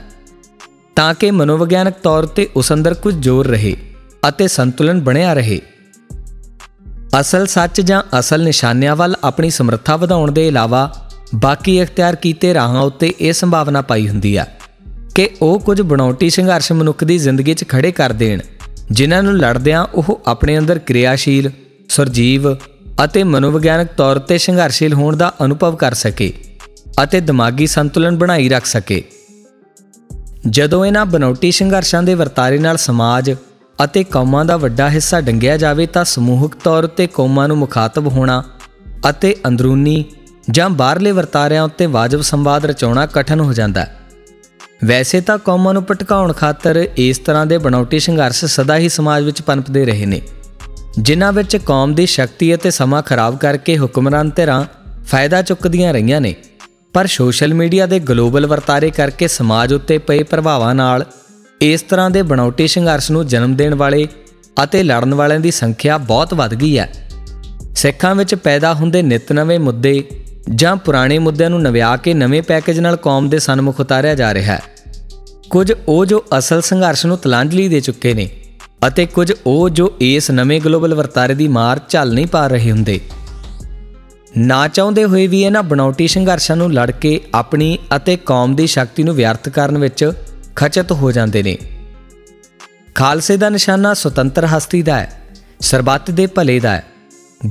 ਤਾਂ 0.96 1.14
ਕਿ 1.14 1.32
ਮਨੋਵਿਗਿਆਨਕ 1.32 1.94
ਤੌਰ 2.04 2.26
ਤੇ 2.26 2.48
ਉਸ 2.56 2.72
ਅੰਦਰ 2.72 2.94
ਕੁਝ 2.94 3.16
ਜ਼ੋਰ 3.16 3.48
ਰਹੇ 3.48 3.76
ਅਤੇ 4.30 4.48
ਸੰਤੁਲਨ 4.48 5.02
ਬਣਿਆ 5.02 5.34
ਰਹੇ। 5.34 5.60
ਅਸਲ 7.20 7.46
ਸੱਚ 7.46 7.82
ਜਾਂ 7.82 8.02
ਅਸਲ 8.20 8.44
ਨਿਸ਼ਾਨਿਆਂ 8.44 8.96
ਵੱਲ 8.96 9.16
ਆਪਣੀ 9.24 9.50
ਸਮਰੱਥਾ 9.50 9.96
ਵਧਾਉਣ 9.96 10.32
ਦੇ 10.32 10.48
ਇਲਾਵਾ 10.48 10.92
ਬਾਕੀ 11.36 11.78
ਇਖਤਿਆਰ 11.80 12.16
ਕੀਤੇ 12.16 12.54
ਰਾਹਾਂ 12.54 12.82
ਉੱਤੇ 12.82 13.14
ਇਹ 13.22 13.34
ਸੰਭਾਵਨਾ 13.34 13.82
ਪਾਈ 13.82 14.08
ਹੁੰਦੀ 14.08 14.36
ਆ 14.36 14.46
ਕਿ 15.16 15.30
ਉਹ 15.42 15.60
ਕੁਝ 15.60 15.82
ਬਣਾਉਟੀ 15.82 16.30
ਸੰਘਰਸ਼ 16.30 16.72
ਮਨੁੱਖ 16.72 17.04
ਦੀ 17.04 17.18
ਜ਼ਿੰਦਗੀ 17.18 17.54
'ਚ 17.54 17.66
ਖੜੇ 17.68 17.92
ਕਰ 17.92 18.14
ਦੇਣ, 18.14 18.42
ਜਿਨ੍ਹਾਂ 18.92 19.24
ਨੂੰ 19.24 19.38
ਲੜਦਿਆਂ 19.38 19.86
ਉਹ 19.94 20.20
ਆਪਣੇ 20.28 20.58
ਅੰਦਰ 20.58 20.80
ਕਿਰਿਆਸ਼ੀਲ, 20.80 21.52
ਸਰਜੀਵ 21.90 22.54
ਅਤੇ 23.04 23.24
ਮਨੋਵਿਗਿਆਨਕ 23.24 23.88
ਤੌਰ 23.98 24.20
ਤੇ 24.20 24.38
ਸੰਘਰਸ਼ੀਲ 24.38 24.94
ਹੋਣ 24.94 25.16
ਦਾ 25.16 25.34
ਅਨੁਭਵ 25.46 25.76
ਕਰ 25.76 25.94
ਸਕੇ। 25.94 26.34
ਅਤੇ 27.04 27.20
ਦਿਮਾਗੀ 27.20 27.68
ਸੰਤੁਲਨ 27.68 28.18
ਬਣਾਈ 28.18 28.50
ਰੱਖ 28.50 28.66
ਸਕੇ। 28.66 29.04
ਜਦੋਂ 30.50 30.86
ਇਹਨਾਂ 30.86 31.06
ਬਨੌਟੀ 31.06 31.52
ਸੰਘਰਸ਼ਾਂ 31.52 32.04
ਦੇ 32.04 32.14
ਵਰਤਾਰੇ 32.14 32.58
ਨਾਲ 32.58 32.78
ਸਮਾਜ 32.78 33.32
ਅਤੇ 33.84 34.04
ਕੌਮਾਂ 34.04 34.44
ਦਾ 34.46 34.58
ਵੱਡਾ 34.58 34.90
ਹਿੱਸਾ 34.90 35.20
ਡੰਗਿਆ 35.22 35.58
ਜਾਵੇ 35.58 35.86
ਤਾਂ 35.86 36.04
ਸਮੂਹਕ 36.06 36.56
ਤੌਰ 36.56 36.84
ਉੱਤੇ 36.84 37.08
ਕੌਮਾਂ 37.08 37.48
ਨੂੰ 37.48 37.58
ਮੁਖਾਤਬ 37.58 38.08
ਹੋਣਾ 38.08 38.44
ਅਤੇ 39.10 39.36
ਅੰਦਰੂਨੀ 39.48 40.04
ਜਾਂ 40.52 40.70
ਬਾਹਰਲੇ 40.70 41.12
ਵਰਤਾਰਿਆਂ 41.12 41.64
ਉੱਤੇ 41.64 41.86
ਵਾਜਬ 41.86 42.22
ਸੰਵਾਦ 42.22 42.66
ਰਚਾਉਣਾ 42.66 43.06
ਕਠਨ 43.06 43.40
ਹੋ 43.40 43.54
ਜਾਂਦਾ 43.54 43.82
ਹੈ। 43.82 43.96
ਵੈਸੇ 44.86 45.22
ਤਾਂ 45.22 45.38
ਕੌਮਾਂ 45.38 45.74
ਨੂੰ 45.74 45.84
ਪਟਕਾਉਣ 45.84 46.34
ਖਾਤਰ 46.34 46.88
ਇਸ 46.98 47.18
ਤਰ੍ਹਾਂ 47.18 47.46
ਦੇ 47.46 47.58
ਬਣਾਉਟੀ 47.58 48.00
ਸੰਘਰਸ਼ 48.00 48.44
ਸਦਾ 48.46 48.78
ਹੀ 48.78 48.90
ਸਮਾਜ 48.90 49.24
ਵਿੱਚ 49.24 49.42
ਪਨਪਦੇ 49.42 49.86
ਰਹੇ 49.86 50.06
ਨੇ, 50.06 50.22
ਜਿਨ੍ਹਾਂ 51.00 51.32
ਵਿੱਚ 51.34 51.56
ਕੌਮ 51.58 51.94
ਦੀ 51.96 52.06
ਸ਼ਕਤੀ 52.06 52.54
ਅਤੇ 52.56 52.72
ਸਮਾਂ 52.72 53.02
ਖਰਾਬ 53.02 53.38
ਕਰਕੇ 53.38 53.78
ਹੁਕਮਰਾਨ 53.78 54.30
ਧਿਰਾਂ 54.30 54.64
ਫਾਇਦਾ 55.06 55.42
ਚੁੱਕਦੀਆਂ 55.42 55.94
ਰਹੀਆਂ 55.94 56.22
ਨੇ। 56.22 56.36
ਪਰ 56.98 57.08
ਸੋਸ਼ਲ 57.08 57.54
ਮੀਡੀਆ 57.54 57.86
ਦੇ 57.86 58.00
ਗਲੋਬਲ 58.00 58.46
ਵਰਤਾਰੇ 58.46 58.92
ਕਰਕੇ 58.92 59.28
ਸਮਾਜ 59.28 59.74
ਉੱਤੇ 59.74 59.98
ਪਏ 59.98 60.24
ਪ੍ਰਭਾਵਾਂ 60.24 60.76
ਨਾਲ 60.76 61.06
ਇਸ 61.62 61.82
ਤਰ੍ਹਾਂ 61.82 62.10
ਦੇ 62.10 62.22
ਬਣਾਉਟੀ 62.22 62.68
ਸੰਘਰਸ਼ 62.68 63.12
ਨੂੰ 63.12 63.28
ਜਨਮ 63.28 63.56
ਦੇਣ 63.56 63.76
ਵਾਲੇ 63.76 64.08
ਅਤੇ 64.64 64.84
ਲੜਨ 64.84 65.14
ਵਾਲਿਆਂ 65.14 65.40
ਦੀ 65.40 65.52
ਸੰਖਿਆ 65.52 65.98
ਬਹੁਤ 65.98 66.34
ਵੱਧ 66.34 66.54
ਗਈ 66.54 66.78
ਹੈ। 66.78 67.10
ਸਿੱਖਾਂ 67.76 68.16
ਵਿੱਚ 68.16 68.36
ਪੈਦਾ 68.36 68.74
ਹੁੰਦੇ 68.74 69.02
ਨਿਤ 69.02 69.32
ਨਵੇਂ 69.32 69.60
ਮੁੱਦੇ 69.60 70.04
ਜਾਂ 70.56 70.76
ਪੁਰਾਣੇ 70.76 71.20
ਮੁੱਦਿਆਂ 71.20 71.50
ਨੂੰ 71.50 71.62
ਨਵਿਆ 71.62 71.96
ਕੇ 71.96 72.14
ਨਵੇਂ 72.14 72.42
ਪੈਕੇਜ 72.42 72.80
ਨਾਲ 72.80 72.96
ਕੌਮ 72.96 73.30
ਦੇ 73.30 73.40
ਸਨਮੁਖ 73.40 73.80
ਉਤਾਰਿਆ 73.80 74.16
ਜਾ 74.16 74.34
ਰਿਹਾ 74.34 74.56
ਹੈ। 74.56 74.62
ਕੁਝ 75.50 75.74
ਉਹ 75.88 76.06
ਜੋ 76.06 76.26
ਅਸਲ 76.38 76.62
ਸੰਘਰਸ਼ 76.62 77.06
ਨੂੰ 77.06 77.18
ਤਲਾਂਜਲੀ 77.18 77.68
ਦੇ 77.68 77.80
ਚੁੱਕੇ 77.80 78.14
ਨੇ 78.14 78.30
ਅਤੇ 78.88 79.06
ਕੁਝ 79.06 79.34
ਉਹ 79.46 79.70
ਜੋ 79.70 79.94
ਇਸ 80.00 80.32
ਨਵੇਂ 80.32 80.62
ਗਲੋਬਲ 80.62 80.94
ਵਰਤਾਰੇ 80.94 81.36
ਦੀ 81.36 81.48
ਮਾਰ 81.48 81.80
ਝੱਲ 81.90 82.14
ਨਹੀਂ 82.14 82.28
ਪਾ 82.28 82.48
ਰਹੇ 82.48 82.72
ਹੁੰਦੇ। 82.72 83.00
ਨਾ 84.38 84.68
ਚਾਹੁੰਦੇ 84.68 85.04
ਹੋਏ 85.04 85.26
ਵੀ 85.28 85.42
ਇਹਨਾਂ 85.42 85.62
ਬਣਾਉਟੀ 85.64 86.08
ਸੰਘਰਸ਼ਾਂ 86.08 86.56
ਨੂੰ 86.56 86.74
ਲੜ 86.74 86.92
ਕੇ 86.92 87.20
ਆਪਣੀ 87.34 87.78
ਅਤੇ 87.96 88.16
ਕੌਮ 88.16 88.56
ਦੀ 88.56 88.68
ਸ਼ਕਤੀ 88.68 89.04
ਨੂੰ 89.04 89.16
ਵਿਅਰਥ 89.16 89.50
ਕਰਨ 89.50 89.78
ਵਿੱਚ 89.78 90.12
ਖਚਤ 90.56 90.92
ਹੋ 90.92 91.12
ਜਾਂਦੇ 91.12 91.44
ਨੇ। 91.44 91.58
ਖਾਲਸੇ 92.96 93.38
ਦਾ 93.38 93.50
ਨਿਸ਼ਾਨਾ 93.50 93.94
ਸੁਤੰਤਰ 93.94 94.46
ਹਸਤੀ 94.46 94.82
ਦਾ 94.82 95.00
ਹੈ, 95.00 95.22
ਸਰਬੱਤ 95.60 96.12
ਦੇ 96.12 96.28
ਭਲੇ 96.28 96.60
ਦਾ 96.60 96.72
ਹੈ, 96.72 96.84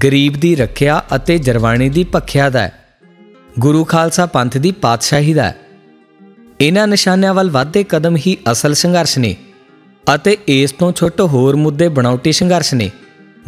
ਗਰੀਬ 0.03 0.35
ਦੀ 0.35 0.55
ਰੱਖਿਆ 0.57 1.03
ਅਤੇ 1.17 1.39
ਜਰਵਾਣੀ 1.39 1.89
ਦੀ 1.89 2.05
ਭਖਿਆ 2.17 2.49
ਦਾ 2.51 2.61
ਹੈ, 2.61 2.73
ਗੁਰੂ 3.59 3.85
ਖਾਲਸਾ 3.85 4.27
ਪੰਥ 4.27 4.57
ਦੀ 4.57 4.73
ਪਾਤਸ਼ਾਹੀ 4.73 5.35
ਦਾ 5.35 5.43
ਹੈ। 5.43 5.57
ਇਹਨਾਂ 6.61 6.87
ਨਿਸ਼ਾਨਿਆਂ 6.89 7.35
ਵੱਲ 7.35 7.51
ਵਧਦੇ 7.51 7.85
ਕਦਮ 7.85 8.17
ਹੀ 8.17 8.37
ਅਸਲ 8.53 8.75
ਸੰਘਰਸ਼ 8.75 9.19
ਨੇ 9.19 9.37
ਅਤੇ 10.15 10.37
ਇਸ 10.49 10.73
ਤੋਂ 10.73 10.93
ਛੁੱਟ 10.93 11.21
ਹੋਰ 11.21 11.57
ਮੁੱਦੇ 11.57 11.89
ਬਣਾਉਟੀ 11.89 12.33
ਸੰਘਰਸ਼ 12.33 12.75
ਨੇ, 12.75 12.91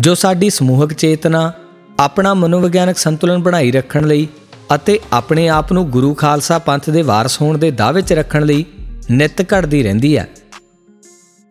ਜੋ 0.01 0.15
ਸਾਡੀ 0.15 0.51
ਸਮੂਹਕ 0.51 0.93
ਚੇਤਨਾ 0.93 1.53
ਆਪਣਾ 1.99 2.35
ਮਨੋਵਿਗਿਆਨਕ 2.35 2.99
ਸੰਤੁਲਨ 2.99 3.43
ਬਣਾਈ 3.43 3.73
ਰੱਖਣ 3.73 4.07
ਲਈ 4.07 4.29
ਅਤੇ 4.75 5.01
ਆਪਣੇ 5.13 5.49
ਆਪ 5.49 5.73
ਨੂੰ 5.73 5.91
ਗੁਰੂ 5.91 6.15
ਖਾਲਸਾ 6.15 6.59
ਪੰਥ 6.59 6.91
ਦੇ 6.91 7.03
ਵਾਰਸ 7.03 7.43
ਹੋਣ 7.43 7.59
ਦੇ 7.59 7.71
ਦਾਅਵੇ 7.71 8.03
'ਚ 8.03 8.13
ਰੱਖਣ 8.13 8.47
ਲਈ 8.47 8.65
ਨਿਤ 9.11 9.43
ਘੜਦੀ 9.43 9.83
ਰਹਿੰਦੀ 9.83 10.17
ਹੈ। 10.17 10.29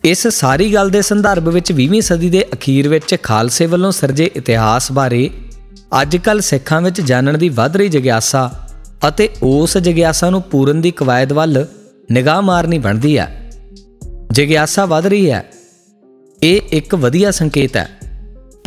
ਇਸ 0.03 0.27
ਸਾਰੀ 0.27 0.73
ਗੱਲ 0.73 0.89
ਦੇ 0.89 1.01
ਸੰਦਰਭ 1.01 1.47
ਵਿੱਚ 1.47 1.71
20ਵੀਂ 1.71 2.01
ਸਦੀ 2.01 2.29
ਦੇ 2.29 2.45
ਅਖੀਰ 2.53 2.87
ਵਿੱਚ 2.87 3.15
ਖਾਲਸੇ 3.23 3.65
ਵੱਲੋਂ 3.65 3.91
ਸਿਰਜੇ 3.91 4.31
ਇਤਿਹਾਸ 4.35 4.91
ਬਾਰੇ 4.91 5.29
ਅੱਜਕੱਲ 6.01 6.41
ਸਿੱਖਾਂ 6.41 6.81
ਵਿੱਚ 6.81 7.01
ਜਾਣਨ 7.01 7.37
ਦੀ 7.37 7.49
ਵੱਧ 7.49 7.77
ਰਹੀ 7.77 7.89
ਜਿਗਿਆਸਾ 7.89 8.67
ਅਤੇ 9.07 9.29
ਉਸ 9.43 9.77
ਜਿਗਿਆਸਾ 9.77 10.29
ਨੂੰ 10.29 10.41
ਪੂਰਨ 10.41 10.81
ਦੀ 10.81 10.91
ਕਵਾਇਦ 10.91 11.33
ਵੱਲ 11.33 11.65
ਨਿਗਾਹ 12.11 12.41
ਮਾਰਨੀ 12.41 12.77
ਬਣਦੀ 12.77 13.17
ਹੈ। 13.17 13.51
ਜਿਗਿਆਸਾ 14.31 14.85
ਵੱਧ 14.85 15.07
ਰਹੀ 15.07 15.31
ਹੈ। 15.31 15.45
ਇਹ 16.43 16.61
ਇੱਕ 16.71 16.95
ਵਧੀਆ 16.95 17.31
ਸੰਕੇਤ 17.31 17.77
ਹੈ। 17.77 17.96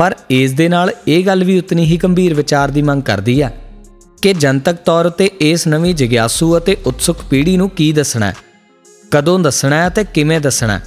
ਪਰ 0.01 0.15
ਇਸ 0.31 0.53
ਦੇ 0.53 0.69
ਨਾਲ 0.69 0.91
ਇਹ 1.09 1.27
ਗੱਲ 1.27 1.45
ਵੀ 1.45 1.59
ਉਤਨੀ 1.59 1.85
ਹੀ 1.85 1.97
ਗੰਭੀਰ 1.97 2.35
ਵਿਚਾਰ 2.35 2.69
ਦੀ 2.69 2.83
ਮੰਗ 2.83 3.03
ਕਰਦੀ 3.03 3.43
ਹੈ 3.43 3.55
ਕਿ 4.23 4.33
ਜਨਤਕ 4.33 4.73
ਤੌਰ 4.73 5.09
ਤੇ 5.09 5.31
ਇਸ 5.41 5.67
ਨਵੀਂ 5.67 5.95
ਜਿਗਿਆਸੂ 5.95 6.57
ਅਤੇ 6.59 6.77
ਉਤਸੁਕ 6.87 7.17
ਪੀੜ੍ਹੀ 7.31 7.57
ਨੂੰ 7.57 7.71
ਕੀ 7.71 7.93
ਦੱਸਣਾ 7.93 8.27
ਹੈ? 8.27 8.37
ਕਦੋਂ 9.11 9.39
ਦੱਸਣਾ 9.41 9.77
ਹੈ 9.77 9.89
ਤੇ 9.89 10.05
ਕਿਵੇਂ 10.05 10.41
ਦੱਸਣਾ 10.41 10.79
ਹੈ? 10.79 10.83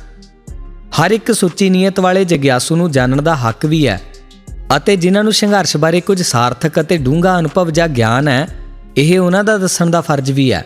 ਹਰ 0.92 1.12
ਇੱਕ 1.12 1.32
ਸੁੱਚੀ 1.32 1.70
ਨੀਅਤ 1.70 2.00
ਵਾਲੇ 2.00 2.26
ਜਿਗਿਆਸੂ 2.26 2.76
ਨੂੰ 2.76 2.92
ਜਾਣਨ 2.92 3.24
ਦਾ 3.24 3.36
ਹੱਕ 3.36 3.66
ਵੀ 3.66 3.88
ਹੈ 3.88 4.02
ਅਤੇ 4.78 4.96
ਜਿਨ੍ਹਾਂ 4.96 5.24
ਨੂੰ 5.24 5.34
ਸੰਘਰਸ਼ 5.34 5.78
ਬਾਰੇ 5.78 6.02
ਕੁਝ 6.02 6.22
ਸਾਰਥਕ 6.22 6.82
ਅਤੇ 6.82 6.98
ਡੂੰਘਾ 6.98 7.40
ਅਨੁਭਵ 7.40 7.70
ਜਾਂ 7.70 7.88
ਗਿਆਨ 7.88 8.28
ਹੈ, 8.28 8.48
ਇਹ 8.98 9.20
ਉਹਨਾਂ 9.20 9.44
ਦਾ 9.44 9.58
ਦੱਸਣ 9.58 9.90
ਦਾ 9.90 10.02
ਫਰਜ਼ 10.02 10.32
ਵੀ 10.32 10.52
ਹੈ। 10.54 10.66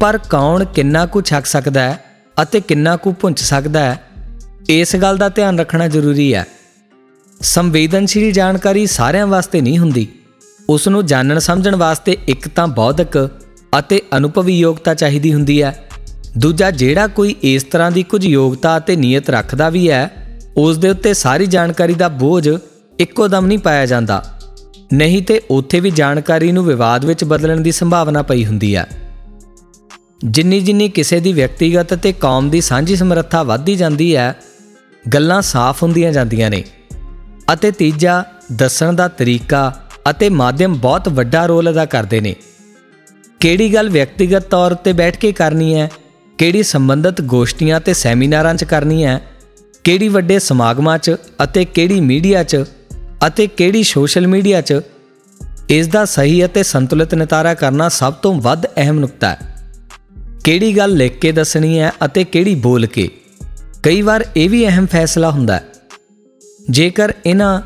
ਪਰ 0.00 0.18
ਕੌਣ 0.18 0.64
ਕਿੰਨਾ 0.64 1.06
ਕੁ 1.06 1.22
ਛੱਕ 1.22 1.46
ਸਕਦਾ 1.46 1.80
ਹੈ 1.80 2.04
ਅਤੇ 2.42 2.60
ਕਿੰਨਾ 2.60 2.96
ਕੁ 2.96 3.12
ਪੁੰਚ 3.12 3.40
ਸਕਦਾ 3.40 3.80
ਹੈ, 3.80 4.00
ਇਸ 4.68 4.96
ਗੱਲ 4.96 5.16
ਦਾ 5.16 5.28
ਧਿਆਨ 5.28 5.58
ਰੱਖਣਾ 5.58 5.88
ਜ਼ਰੂਰੀ 5.88 6.34
ਹੈ। 6.34 6.46
ਸੰਵੇਦਨਸ਼ੀਲ 7.40 8.32
ਜਾਣਕਾਰੀ 8.32 8.86
ਸਾਰਿਆਂ 8.86 9.26
ਵਾਸਤੇ 9.26 9.60
ਨਹੀਂ 9.60 9.78
ਹੁੰਦੀ। 9.78 10.08
ਉਸ 10.68 10.88
ਨੂੰ 10.88 11.06
ਜਾਣਨ 11.06 11.38
ਸਮਝਣ 11.38 11.76
ਵਾਸਤੇ 11.76 12.16
ਇੱਕ 12.28 12.48
ਤਾਂ 12.48 12.68
ਬੌਧਿਕ 12.68 13.28
ਅਤੇ 13.78 14.02
ਅਨੁਭਵੀ 14.16 14.58
ਯੋਗਤਾ 14.58 14.94
ਚਾਹੀਦੀ 14.94 15.34
ਹੁੰਦੀ 15.34 15.62
ਹੈ। 15.62 15.88
ਦੂਜਾ, 16.38 16.70
ਜਿਹੜਾ 16.70 17.06
ਕੋਈ 17.06 17.34
ਇਸ 17.42 17.62
ਤਰ੍ਹਾਂ 17.62 17.90
ਦੀ 17.90 18.02
ਕੁਝ 18.02 18.26
ਯੋਗਤਾ 18.26 18.76
ਅਤੇ 18.76 18.96
ਨੀਅਤ 18.96 19.30
ਰੱਖਦਾ 19.30 19.68
ਵੀ 19.68 19.90
ਹੈ 19.90 20.10
ਉਸ 20.56 20.78
ਦੇ 20.78 20.88
ਉੱਤੇ 20.88 21.14
ਸਾਰੀ 21.14 21.46
ਜਾਣਕਾਰੀ 21.46 21.94
ਦਾ 21.94 22.08
ਬੋਝ 22.08 22.50
ਇੱਕੋ 22.98 23.28
ਦਮ 23.28 23.46
ਨਹੀਂ 23.46 23.58
ਪਾਇਆ 23.58 23.86
ਜਾਂਦਾ। 23.86 24.38
ਨਹੀਂ 24.92 25.22
ਤੇ 25.22 25.40
ਉੱਥੇ 25.50 25.80
ਵੀ 25.80 25.90
ਜਾਣਕਾਰੀ 25.90 26.52
ਨੂੰ 26.52 26.64
ਵਿਵਾਦ 26.64 27.04
ਵਿੱਚ 27.04 27.24
ਬਦਲਣ 27.24 27.60
ਦੀ 27.60 27.72
ਸੰਭਾਵਨਾ 27.72 28.22
ਪਈ 28.22 28.44
ਹੁੰਦੀ 28.44 28.76
ਹੈ। 28.76 28.86
ਜਿੰਨੀ 30.24 30.60
ਜਿੰਨੀ 30.60 30.88
ਕਿਸੇ 30.88 31.20
ਦੀ 31.20 31.32
ਵਿਅਕਤੀਗਤ 31.32 31.94
ਅਤੇ 31.94 32.12
ਕੌਮ 32.12 32.50
ਦੀ 32.50 32.60
ਸਾਂਝੀ 32.60 32.96
ਸਮਰੱਥਾ 32.96 33.42
ਵੱਧਦੀ 33.42 33.76
ਜਾਂਦੀ 33.76 34.16
ਹੈ, 34.16 34.36
ਗੱਲਾਂ 35.14 35.42
ਸਾਫ਼ 35.42 35.82
ਹੁੰਦੀਆਂ 35.82 36.12
ਜਾਂਦੀਆਂ 36.12 36.50
ਨੇ। 36.50 36.64
ਅਤੇ 37.52 37.70
ਤੀਜਾ, 37.70 38.24
ਦੱਸਣ 38.52 38.92
ਦਾ 38.92 39.08
ਤਰੀਕਾ 39.08 39.80
ਅਤੇ 40.10 40.28
ਮਾਧਿਅਮ 40.28 40.74
ਬਹੁਤ 40.74 41.08
ਵੱਡਾ 41.08 41.46
ਰੋਲ 41.46 41.70
ਅਦਾ 41.70 41.84
ਕਰਦੇ 41.84 42.20
ਨੇ। 42.20 42.34
ਕਿਹੜੀ 43.40 43.74
ਗੱਲ 43.74 43.88
ਵਿਅਕਤੀਗਤ 43.88 44.42
ਤੌਰ 44.42 44.74
ਤੇ 44.74 44.92
ਬੈਠ 44.92 45.16
ਕੇ 45.16 45.32
ਕਰਨੀ 45.32 45.74
ਹੈ? 45.74 45.90
ਕਿਹੜੀ 46.38 46.62
ਸੰਬੰਧਿਤ 46.62 47.20
ਗੋਸ਼ਟੀਆਂ 47.20 47.80
ਤੇ 47.80 47.94
ਸੈਮੀਨਾਰਾਂ 47.94 48.54
'ਚ 48.54 48.64
ਕਰਨੀ 48.64 49.04
ਹੈ? 49.04 49.20
ਕਿਹੜੀ 49.84 50.08
ਵੱਡੇ 50.08 50.38
ਸਮਾਗਮਾਂ 50.38 50.98
'ਚ 50.98 51.16
ਅਤੇ 51.44 51.64
ਕਿਹੜੀ 51.64 52.00
ਮੀਡੀਆ 52.00 52.44
'ਚ 52.44 52.64
ਅਤੇ 53.26 53.46
ਕਿਹੜੀ 53.46 53.82
ਸੋਸ਼ਲ 53.82 54.26
ਮੀਡੀਆ 54.26 54.60
'ਚ? 54.60 54.80
ਇਸ 55.70 55.88
ਦਾ 55.88 56.04
ਸਹੀ 56.04 56.44
ਅਤੇ 56.44 56.62
ਸੰਤੁਲਿਤ 56.62 57.14
ਨਿਤਾਰਾ 57.14 57.54
ਕਰਨਾ 57.54 57.88
ਸਭ 57.88 58.12
ਤੋਂ 58.12 58.34
ਵੱਧ 58.34 58.66
ਅਹਿਮ 58.66 58.98
ਨੁਕਤਾ 58.98 59.28
ਹੈ। 59.28 59.38
ਕਿਹੜੀ 60.44 60.76
ਗੱਲ 60.76 60.90
ਲਿਖ 60.90 61.18
ਕੇ 61.18 61.32
ਦੱਸਣੀ 61.32 61.78
ਹੈ 61.78 61.92
ਅਤੇ 62.04 62.24
ਕਿਹੜੀ 62.24 62.54
ਬੋਲ 62.54 62.86
ਕੇ? 62.86 63.10
ਕਈ 63.82 64.02
ਵਾਰ 64.02 64.24
ਇਹ 64.36 64.50
ਵੀ 64.50 64.66
ਅਹਿਮ 64.66 64.86
ਫੈਸਲਾ 64.86 65.30
ਹੁੰਦਾ 65.30 65.56
ਹੈ। 65.56 65.64
ਜੇਕਰ 66.70 67.12
ਇਹਨਾਂ 67.26 67.60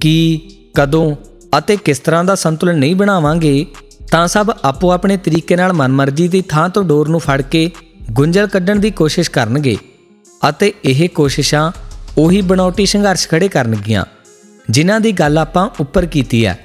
ਕੀ 0.00 0.40
ਕਦੋਂ 0.74 1.14
ਅਤੇ 1.58 1.76
ਕਿਸ 1.76 1.98
ਤਰ੍ਹਾਂ 1.98 2.24
ਦਾ 2.24 2.34
ਸੰਤੁਲਨ 2.34 2.78
ਨਹੀਂ 2.78 2.96
ਬਣਾਵਾਂਗੇ, 2.96 3.66
ਤਾਂ 4.10 4.26
ਸਭ 4.28 4.50
ਆਪੋ 4.64 4.90
ਆਪਣੇ 4.90 5.16
ਤਰੀਕੇ 5.16 5.56
ਨਾਲ 5.56 5.72
ਮਨਮਰਜ਼ੀ 5.72 6.28
ਦੀ 6.28 6.42
ਥਾਂ 6.48 6.68
ਤੋਂ 6.68 6.84
ਡੋਰ 6.84 7.08
ਨੂੰ 7.08 7.20
ਫੜ 7.20 7.40
ਕੇ 7.42 7.70
ਗੁੰਝਲ 8.12 8.46
ਕੱਢਣ 8.46 8.78
ਦੀ 8.78 8.90
ਕੋਸ਼ਿਸ਼ 8.90 9.30
ਕਰਨਗੇ 9.30 9.76
ਅਤੇ 10.48 10.72
ਇਹ 10.84 11.08
ਕੋਸ਼ਿਸ਼ਾਂ 11.08 11.70
ਉਹੀ 12.18 12.40
ਬਣਾਉਟੀ 12.42 12.86
ਸੰਘਰਸ਼ 12.86 13.28
ਖੜੇ 13.28 13.48
ਕਰਨਗੀਆਂ, 13.48 14.04
ਜਿਨ੍ਹਾਂ 14.70 15.00
ਦੀ 15.00 15.12
ਗੱਲ 15.12 15.38
ਆਪਾਂ 15.38 15.68
ਉੱਪਰ 15.80 16.06
ਕੀਤੀ 16.06 16.44
ਹੈ। 16.46 16.58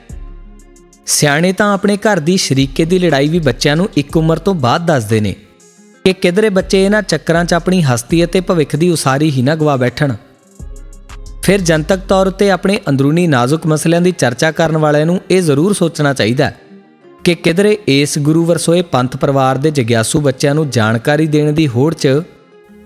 ਸਿਆਣੇ 1.06 1.52
ਤਾਂ 1.54 1.74
ਆਪਣੇ 1.74 1.98
ਘਰ 1.98 2.20
ਦੀ 2.20 2.38
ਸ਼ਰੀਕੇ 2.38 2.86
ਦੀ 2.86 3.00
ਲੜਾਈ 3.00 3.28
ਵੀ 3.30 3.40
ਬੱਚਿਆਂ 3.40 3.76
ਨੂੰ 3.76 3.90
ਇੱਕ 3.98 4.18
ਉਮਰ 4.18 4.38
ਤੋਂ 4.38 4.54
ਬਾਅਦ 4.56 4.86
ਦੱਸਦੇ 4.86 5.20
ਨੇ 5.20 5.36
ਕਿ 6.06 6.14
ਕਿਧਰੇ 6.14 6.50
ਬੱਚੇ 6.50 6.84
ਇਹਨਾਂ 6.86 7.02
ਚੱਕਰਾਂ 7.02 7.46
'ਚ 7.46 7.54
ਆਪਣੀ 7.54 7.82
ਹਸਤੀ 7.82 8.24
ਅਤੇ 8.24 8.42
ਭਵਿੱਖ 8.42 8.76
ਦੀ 8.76 8.90
ਉਸਾਰੀ 8.90 9.30
ਹੀ 9.32 9.42
ਨਾ 9.42 9.56
ਗਵਾ 9.56 9.76
ਬੈਠਣ। 9.78 10.14
ਫਿਰ 11.46 11.62
ਜਨਤਕ 11.62 11.98
ਤੌਰ 11.98 12.30
ਤੇ 12.30 12.52
ਆਪਣੇ 12.52 12.80
ਅੰਦਰੂਨੀ 12.90 13.28
ਨਾਜ਼ੁਕ 13.28 13.68
ਮਸਲਿਆਂ 13.68 14.02
ਦੀ 14.02 14.12
ਚਰਚਾ 14.12 14.52
ਕਰਨ 14.52 14.78
ਵਾਲਿਆਂ 14.78 15.06
ਨੂੰ 15.06 15.22
ਇਹ 15.32 15.42
ਜ਼ਰੂਰ 15.42 15.74
ਸੋਚਣਾ 15.74 16.14
ਚਾਹੀਦਾ 16.14 16.46
ਹੈ 16.46 16.56
ਕਿ 17.24 17.36
ਕਿਧਰੇ 17.36 17.78
ਇਸ 17.88 18.20
ਗੁਰੂ 18.20 18.46
ਵਰਸੋਏ 18.46 18.82
ਪੰਥ 18.82 19.18
ਪਰਿਵਾਰ 19.18 19.58
ਦੇ 19.58 19.72
ਜਿਗਿਆਸੂ 19.72 20.22
ਬੱਚਿਆਂ 20.22 20.56
ਨੂੰ 20.56 20.70
ਜਾਣਕਾਰੀ 20.70 21.28
ਦੇਣ 21.28 21.52
ਦੀ 21.52 21.68
ਹੋੜ 21.68 21.94
'ਚ 21.94 22.08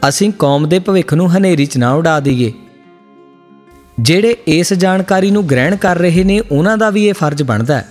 ਅਸੀਂ 0.10 0.32
ਕੌਮ 0.40 0.70
ਦੇ 0.70 0.80
ਭਵਿੱਖ 0.80 1.14
ਨੂੰ 1.14 1.38
ਹਨੇਰੀ 1.38 1.66
'ਚ 1.66 1.78
ਨਾ 1.78 1.94
ਉਡਾ 1.94 2.20
ਦਈਏ। 2.20 2.54
ਜਿਹੜੇ 4.00 4.36
ਇਸ 4.48 4.74
ਜਾਣਕਾਰੀ 4.74 5.32
ਨੂੰ 5.32 5.50
ਗ੍ਰਹਿਣ 5.50 5.76
ਕਰ 5.76 5.98
ਰਹੇ 5.98 6.24
ਨੇ, 6.24 6.42
ਉਹਨਾਂ 6.52 6.78
ਦਾ 6.78 6.90
ਵੀ 6.90 7.08
ਇਹ 7.08 7.14
ਫਰਜ਼ 7.14 7.44
ਬਣਦਾ 7.44 7.78
ਹੈ 7.78 7.88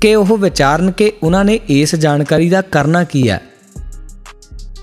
ਕਿ 0.00 0.14
ਉਹ 0.14 0.38
ਵਿਚਾਰਨ 0.38 0.90
ਕਿ 0.90 1.12
ਉਹਨਾਂ 1.22 1.44
ਨੇ 1.44 1.60
ਇਸ 1.68 1.94
ਜਾਣਕਾਰੀ 1.94 2.50
ਦਾ 2.50 2.60
ਕਰਨਾ 2.60 3.04
ਕੀ 3.04 3.30
ਹੈ। 3.30 3.40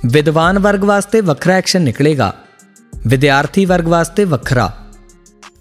ਵਿਦਵਾਨ 0.05 0.59
ਵਰਗ 0.59 0.83
ਵਾਸਤੇ 0.83 1.21
ਵੱਖਰਾ 1.21 1.53
ਐਕਸ਼ਨ 1.53 1.81
ਨਿਕਲੇਗਾ। 1.81 2.33
ਵਿਦਿਆਰਥੀ 3.07 3.65
ਵਰਗ 3.65 3.87
ਵਾਸਤੇ 3.87 4.23
ਵੱਖਰਾ, 4.25 4.71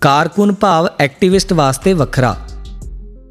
ਕਾਰਕੁਨ 0.01 0.53
ਭਾਵ 0.53 0.89
ਐਕਟਿਵਿਸਟ 1.01 1.53
ਵਾਸਤੇ 1.53 1.93
ਵੱਖਰਾ, 1.93 2.37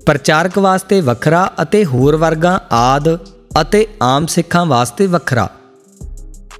ਪ੍ਰਚਾਰਕ 0.06 0.58
ਵਾਸਤੇ 0.58 1.01
ਵੱਖਰਾ 1.01 1.51
ਅਤੇ 1.62 1.86
ਹੋਰ 1.86 2.15
ਵਰਗਾਂ 2.15 2.60
ਆਦ 2.71 3.15
ਅਤੇ 3.62 3.88
ਆਮ 4.04 4.25
ਸਿੱਖਾਂ 4.25 4.65
ਵਾਸਤੇ 4.65 5.08
ਵੱਖਰਾ। 5.08 5.49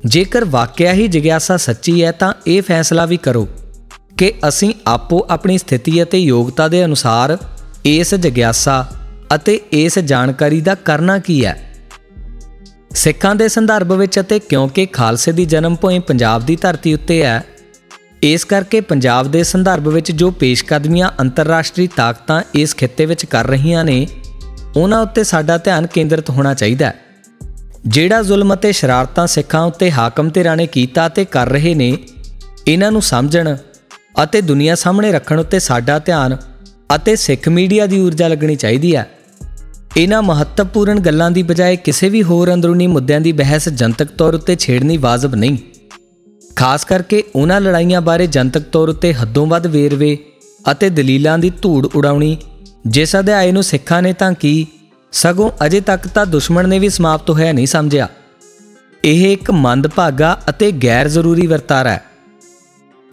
ਜੇਕਰ 0.06 0.46
ਵਾਕਿਆ 0.46 0.94
ਹੀ 0.94 1.08
ਜਿਗਿਆਸਾ 1.08 1.58
ਸੱਚੀ 1.58 2.04
ਹੈ 2.04 2.12
ਤਾਂ 2.12 2.34
ਇਹ 2.48 2.62
ਫੈਸਲਾ 2.62 3.06
ਵੀ 3.06 3.18
ਕਰੋ 3.18 3.48
ਕਿ 4.18 4.34
ਅਸੀਂ 4.48 4.74
ਆਪੋ 4.88 5.26
ਆਪਣੀ 5.30 5.58
ਸਥਿਤੀ 5.58 6.04
ਅਤੇ 6.04 6.18
ਯੋਗਤਾ 6.18 6.68
ਦੇ 6.68 6.86
ਅਨੁਸਾਰ 6.86 7.38
ਇਸ 7.86 8.16
ਜਿਗਿਆਸਾ 8.16 8.86
ਅਤੇ 9.36 9.60
ਇਸ 9.72 10.00
ਜਾਣਕਾਰੀ 10.00 10.62
ਦਾ 10.62 10.76
ਕਰਨਾ 10.76 11.18
ਕੀ 11.18 11.46
ਹੈ। 11.46 11.75
ਸਿੱਖਾਂ 12.96 13.36
ਦੇ 13.36 13.48
ਸੰਦਰਭ 13.48 13.92
ਵਿੱਚ 13.92 14.20
ਅਤੇ 14.20 14.40
ਕਿਉਂਕਿ 14.40 14.86
ਖਾਲਸੇ 14.86 15.32
ਦੀ 15.32 15.46
ਜਨਮ 15.46 15.76
ਭੂਮੀ 15.76 16.00
ਪੰਜਾਬ 16.00 16.46
ਦੀ 16.46 16.56
ਧਰਤੀ 16.56 16.94
ਉੱਤੇ 16.94 17.24
ਹੈ, 17.24 17.44
ਇਸ 18.24 18.46
ਕਰਕੇ 18.46 18.82
ਪੰਜਾਬ 18.82 19.32
ਦੇ 19.32 19.44
ਸੰਦਰਭ 19.44 19.88
ਵਿੱਚ 19.88 20.12
ਜੋ 20.12 20.32
ਪੇਸ਼ਕਦਮੀਆਂ 20.32 21.10
ਅੰਤਰਰਾਸ਼ਟਰੀ 21.20 21.88
ਤਾਕਤਾਂ 21.88 22.42
ਇਸ 22.56 22.76
ਖਿੱਤੇ 22.76 23.06
ਵਿੱਚ 23.06 23.26
ਕਰ 23.26 23.48
ਰਹੀਆਂ 23.48 23.84
ਨੇ, 23.86 24.08
ਉਹਨਾਂ 24.76 25.02
ਉੱਤੇ 25.02 25.24
ਸਾਡਾ 25.24 25.58
ਧਿਆਨ 25.58 25.88
ਕੇਂਦਰਿਤ 25.88 26.30
ਹੋਣਾ 26.30 26.54
ਚਾਹੀਦਾ 26.54 26.86
ਹੈ। 26.86 26.96
ਜਿਹੜਾ 27.88 28.22
ਜ਼ੁਲਮ 28.22 28.54
ਅਤੇ 28.54 28.72
ਸ਼ਰਾਰਤਾਂ 28.72 29.28
ਸਿੱਖਾਂ 29.28 29.62
ਉੱਤੇ 29.62 29.92
ਹਾਕਮ 29.92 30.30
ਤੇ 30.30 30.44
ਰਾਣੇ 30.44 30.68
ਕੀਤਾ 30.68 31.10
ਤੇ 31.10 31.26
ਕਰ 31.26 31.50
ਰਹੇ 31.50 31.76
ਨੇ, 31.76 31.98
ਇਹਨਾਂ 32.68 32.92
ਨੂੰ 32.92 33.02
ਸਮਝਣ 33.02 33.56
ਅਤੇ 34.24 34.42
ਦੁਨੀਆ 34.42 34.76
ਸਾਹਮਣੇ 34.76 35.12
ਰੱਖਣ 35.12 35.40
ਉੱਤੇ 35.40 35.60
ਸਾਡਾ 35.60 36.00
ਧਿਆਨ 36.00 36.38
ਅਤੇ 36.96 37.16
ਸਿੱਖ 37.16 37.50
ਮੀਡੀਆ 37.50 37.86
ਦੀ 37.86 38.00
ਊਰਜਾ 38.00 38.28
ਲੱਗਣੀ 38.28 38.56
ਚਾਹੀਦੀ 38.56 38.96
ਹੈ। 38.96 39.10
ਇਹਨਾਂ 39.98 40.22
ਮਹੱਤਵਪੂਰਨ 40.22 41.00
ਗੱਲਾਂ 41.00 41.32
ਦੀ 41.32 41.44
ਬਜਾਏ 41.44 41.76
ਕਿਸੇ 41.76 42.10
ਵੀ 42.10 42.24
ਹੋਰ 42.24 42.54
ਅੰਦਰੂਨੀ 42.54 42.88
ਮੁੱਦਿਆਂ 42.88 43.22
ਦੀ 43.22 43.32
ਬਹਿਸ 43.32 43.70
ਜਨਤਕ 43.70 44.08
ਤੌਰ 44.08 44.34
ਉੱਤੇ 44.34 44.56
ਛੇੜਨੀ 44.56 44.98
ਵਾਜਬ 44.98 45.36
ਨਹੀਂ। 45.36 45.58
ਖਾਸ 46.56 46.86
ਕਰਕੇ 46.86 47.24
ਉਹਨਾਂ 47.36 47.62
ਲੜਾਈਆਂ 47.62 48.02
ਬਾਰੇ 48.02 48.28
ਜਨਤਕ 48.28 48.62
ਤੌਰ 48.62 48.90
ਉੱਤੇ 48.90 49.14
ਹੱਦੋਂ 49.14 49.46
ਵੱਧ 49.46 49.68
ਵੇਰਵੇ 49.68 50.18
ਅਤੇ 50.72 50.90
ਦਲੀਲਾਂ 50.90 51.38
ਦੀ 51.38 51.50
ਧੂੜ 51.50 51.86
ਉਡਾਉਣੀ, 51.86 52.38
ਜਿਸ 52.88 53.16
ਅਧਿਆਏ 53.16 53.52
ਨੂੰ 53.52 53.64
ਸਿੱਖਾਂ 53.64 54.02
ਨੇ 54.02 54.14
ਤਾਂ 54.14 54.34
ਕੀ, 54.34 54.68
ਸਗੋਂ 55.12 55.52
ਅਜੇ 55.66 55.82
ਤੱਕ 55.82 56.08
ਤਾਂ 56.08 56.26
ਦੁਸ਼ਮਣ 56.26 56.70
ਨੇ 56.70 56.80
ਵੀ 56.80 56.90
ਸਮਾਪਤ 56.90 57.30
ਹੋਇਆ 57.30 57.52
ਨਹੀਂ 57.52 57.68
ਸਮਝਿਆ। 57.68 58.08
ਇਹ 59.04 59.34
ਇੱਕ 59.34 59.52
ਮੰਦਭਾਗਾ 59.52 60.42
ਅਤੇ 60.50 60.72
ਗੈਰ 60.72 61.08
ਜ਼ਰੂਰੀ 61.08 61.48
ਵਰਤਾਰਾ 61.48 61.90
ਹੈ। 61.90 62.04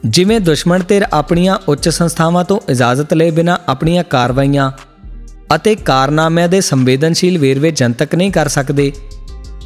ਜਿਵੇਂ 0.07 0.41
ਦੁਸ਼ਮਣ 0.41 0.83
ਧਿਰ 0.89 1.07
ਆਪਣੀਆਂ 1.13 1.59
ਉੱਚ 1.69 1.89
ਸੰਸਥਾਵਾਂ 1.89 2.45
ਤੋਂ 2.45 2.61
ਇਜਾਜ਼ਤ 2.69 3.15
ਲਏ 3.15 3.31
ਬਿਨਾ 3.31 3.59
ਆਪਣੀਆਂ 3.69 4.05
ਕਾਰਵਾਈਆਂ 4.05 4.71
ਅਤੇ 5.57 5.75
ਕਾਰਨਾਮਿਆਂ 5.75 6.49
ਦੇ 6.49 6.61
ਸੰਵੇਦਨਸ਼ੀਲ 6.61 7.39
ਵੇਰਵੇ 7.39 7.71
ਜਨਤਕ 7.71 8.15
ਨਹੀਂ 8.15 8.33
ਕਰ 8.33 8.49
ਸਕਦੇ। 8.49 8.93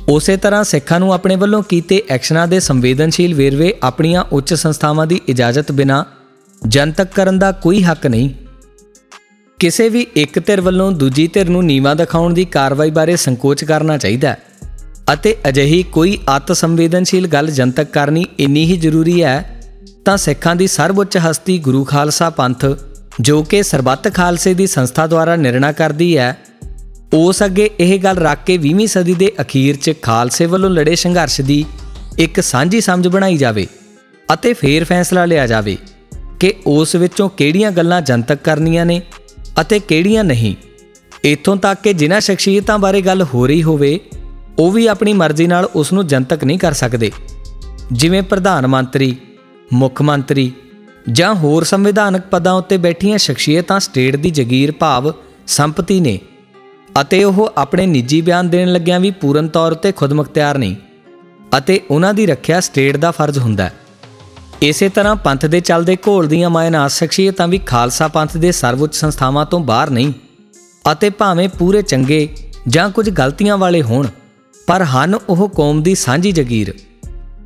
ਉਸੇ 0.09 0.37
ਤਰ੍ਹਾਂ 0.37 0.64
ਸਿੱਖਾਂ 0.64 1.01
ਨੂੰ 1.01 1.14
ਆਪਣੇ 1.14 1.37
ਵੱਲੋਂ 1.37 1.62
ਕੀਤੇ 1.62 2.03
ਐਕਸ਼ਨਾਂ 2.09 2.46
ਦੇ 2.46 2.61
ਸੰਵੇਦਨਸ਼ੀਲ 2.61 3.35
ਵੇਰਵੇ 3.35 3.75
ਆਪਣੀਆਂ 3.83 4.25
ਉੱਚ 4.33 4.55
ਸੰਸਥਾਵਾਂ 4.55 5.07
ਦੀ 5.07 5.20
ਇਜਾਜ਼ਤ 5.29 5.72
ਬਿਨਾ 5.72 6.05
ਜਨਤਕ 6.68 7.09
ਕਰਨ 7.14 7.38
ਦਾ 7.38 7.53
ਕੋਈ 7.53 7.83
ਹੱਕ 7.83 8.07
ਨਹੀਂ। 8.07 8.31
ਕਿਸੇ 9.59 9.88
ਵੀ 9.88 10.07
ਇੱਕ 10.16 10.46
ਧਿਰ 10.46 10.61
ਵੱਲੋਂ 10.61 10.92
ਦੂਜੀ 10.92 11.29
ਧਿਰ 11.29 11.49
ਨੂੰ 11.49 11.64
ਨੀਵਾ 11.64 11.94
ਦਿਖਾਉਣ 11.94 12.35
ਦੀ 12.35 12.44
ਕਾਰਵਾਈ 12.44 12.90
ਬਾਰੇ 12.90 13.16
ਸੰਕੋਚ 13.16 13.64
ਕਰਨਾ 13.64 13.99
ਚਾਹੀਦਾ 13.99 14.29
ਹੈ। 14.29 14.38
ਅਤੇ 15.12 15.37
ਅਜਿਹੀ 15.49 15.83
ਕੋਈ 15.83 16.18
ਅਤ 16.37 16.53
ਸੰਵੇਦਨਸ਼ੀਲ 16.53 17.27
ਗੱਲ 17.27 17.51
ਜਨਤਕ 17.51 17.85
ਕਰਨੀ 17.85 18.27
ਇੰਨੀ 18.38 18.64
ਹੀ 18.64 18.77
ਜ਼ਰੂਰੀ 18.77 19.22
ਹੈ, 19.22 19.62
ਤਾਂ 20.05 20.16
ਸਿੱਖਾਂ 20.16 20.57
ਦੀ 20.57 20.66
ਸਰਵਉੱਚ 20.66 21.16
ਹਸਤੀ 21.16 21.59
ਗੁਰੂ 21.59 21.85
ਖਾਲਸਾ 21.85 22.31
ਪੰਥ 22.31 22.64
ਜੋ 23.20 23.42
ਕਿ 23.42 23.62
ਸਰਬੱਤ 23.62 24.14
ਖਾਲਸੇ 24.14 24.55
ਦੀ 24.55 24.66
ਸੰਸਥਾ 24.66 25.07
ਦੁਆਰਾ 25.07 25.37
ਨਿਰਣਾ 25.37 25.72
ਕਰਦੀ 25.72 26.18
ਹੈ। 26.18 26.38
ਉਸ 27.14 27.42
ਅੱਗੇ 27.42 27.70
ਇਹ 27.81 27.98
ਗੱਲ 27.98 28.16
ਰੱਖ 28.16 28.38
ਕੇ 28.46 28.59
20ਵੀਂ 28.59 28.87
ਸਦੀ 28.87 29.14
ਦੇ 29.14 29.33
ਅਖੀਰ 29.40 29.76
'ਚ 29.76 29.92
ਖਾਲਸੇ 30.02 30.46
ਵੱਲੋਂ 30.46 30.70
ਲੜੇ 30.70 30.96
ਸੰਘਰਸ਼ 30.96 31.40
ਦੀ 31.40 31.64
ਇੱਕ 32.18 32.40
ਸਾਂਝੀ 32.40 32.81
ਸਮਝ 32.81 33.09
ਬਣਾਈ 33.09 33.37
ਜਾਵੇ 33.37 33.66
ਅਤੇ 34.33 34.52
ਫੇਰ 34.52 34.85
ਫੈਸਲਾ 34.85 35.24
ਲਿਆ 35.24 35.46
ਜਾਵੇ 35.46 35.76
ਕਿ 36.40 36.55
ਉਸ 36.66 36.94
ਵਿੱਚੋਂ 36.94 37.29
ਕਿਹੜੀਆਂ 37.29 37.70
ਗੱਲਾਂ 37.70 38.02
ਜਨਤਕ 38.02 38.35
ਕਰਨੀਆਂ 38.35 38.87
ਨੇ 38.87 39.02
ਅਤੇ 39.61 39.79
ਕਿਹੜੀਆਂ 39.79 40.24
ਨਹੀਂ। 40.24 40.55
ਇਥੋਂ 41.24 41.57
ਤੱਕ 41.57 41.83
ਕਿ 41.83 41.92
ਜਿਨ੍ਹਾਂ 41.92 42.20
ਸ਼ਖਸੀਅਤਾਂ 42.20 42.79
ਬਾਰੇ 42.79 43.02
ਗੱਲ 43.02 43.22
ਹੋ 43.22 43.46
ਰਹੀ 43.46 43.62
ਹੋਵੇ, 43.62 44.00
ਉਹ 44.59 44.72
ਵੀ 44.72 44.87
ਆਪਣੀ 44.87 45.12
ਮਰਜ਼ੀ 45.12 45.46
ਨਾਲ 45.46 45.64
ਉਸ 45.64 45.92
ਨੂੰ 45.92 46.07
ਜਨਤਕ 46.07 46.44
ਨਹੀਂ 46.44 46.59
ਕਰ 46.59 46.72
ਸਕਦੇ। 46.72 47.12
ਜਿਵੇਂ 47.92 48.22
ਪ੍ਰਧਾਨ 48.22 48.66
ਮੰਤਰੀ, 48.66 49.16
ਮੁੱਖ 49.72 50.02
ਮੰਤਰੀ 50.02 50.52
ਜਾਂ 51.12 51.35
ਹੋਰ 51.35 51.64
ਸੰਵਿਧਾਨਕ 51.64 52.23
ਪਦਾਂ 52.31 52.55
ਉੱਤੇ 52.55 52.77
ਬੈਠੀਆਂ 52.77 53.19
ਸ਼ਖਸੀਅਤਾਂ 53.19 53.81
ਸਟੇਟ 53.81 54.16
ਦੀ 54.16 54.31
ਜ਼ਗੀਰ 54.31 54.73
ਭਾਵ 54.73 55.12
ਸੰਪਤੀ 55.47 56.01
ਨੇ 56.01 56.19
ਅਤੇ 57.01 57.25
ਉਹ 57.25 57.53
ਆਪਣੇ 57.59 57.87
ਨਿੱਜੀ 57.87 58.21
ਬਿਆਨ 58.21 58.51
ਦੇਣ 58.51 58.73
ਲੱਗਿਆਂ 58.73 59.01
ਵੀ 59.01 59.11
ਪੂਰਨ 59.11 59.49
ਤੌਰ 59.49 59.75
ਤੇ 59.75 59.92
ਖੁਦਮੁਖਤਿਆਰ 59.92 60.59
ਨਹੀਂ 60.59 60.77
ਅਤੇ 61.59 61.81
ਉਹਨਾਂ 61.90 62.14
ਦੀ 62.14 62.27
ਰੱਖਿਆ 62.27 62.61
ਸਟੇਟ 62.61 62.97
ਦਾ 62.97 63.11
ਫਰਜ਼ 63.11 63.38
ਹੁੰਦਾ 63.38 63.64
ਹੈ। 63.64 63.73
ਇਸੇ 64.62 64.88
ਤਰ੍ਹਾਂ 64.88 65.16
ਪੰਥ 65.16 65.47
ਦੇ 65.47 65.61
ਚੱਲਦੇ 65.61 65.97
ਘੋਲ 65.97 66.27
ਦੀਆਂ 66.27 66.51
ਮਾਇਨਾਤ 66.51 66.90
ਸ਼ਖਸੀਅਤਾਂ 66.90 67.49
ਵੀ 67.49 67.59
ਖਾਲਸਾ 67.59 68.09
ਪੰਥ 68.09 68.37
ਦੇ 68.37 68.53
ਸਰਵਉੱਚ 68.53 68.95
ਸੰਸਥਾਵਾਂ 68.95 69.47
ਤੋਂ 69.47 69.61
ਬਾਹਰ 69.61 69.90
ਨਹੀਂ 69.90 70.12
ਅਤੇ 70.92 71.11
ਭਾਵੇਂ 71.11 71.49
ਪੂਰੇ 71.49 71.83
ਚੰਗੇ 71.83 72.29
ਜਾਂ 72.69 72.90
ਕੁਝ 72.90 73.11
ਗਲਤੀਆਂ 73.11 73.57
ਵਾਲੇ 73.57 73.83
ਹੋਣ, 73.83 74.07
ਪਰ 74.66 74.83
ਹਨ 74.83 75.14
ਉਹ 75.29 75.49
ਕੌਮ 75.49 75.83
ਦੀ 75.83 75.95
ਸਾਂਝੀ 75.95 76.33
ਜ਼ਗੀਰ। 76.33 76.75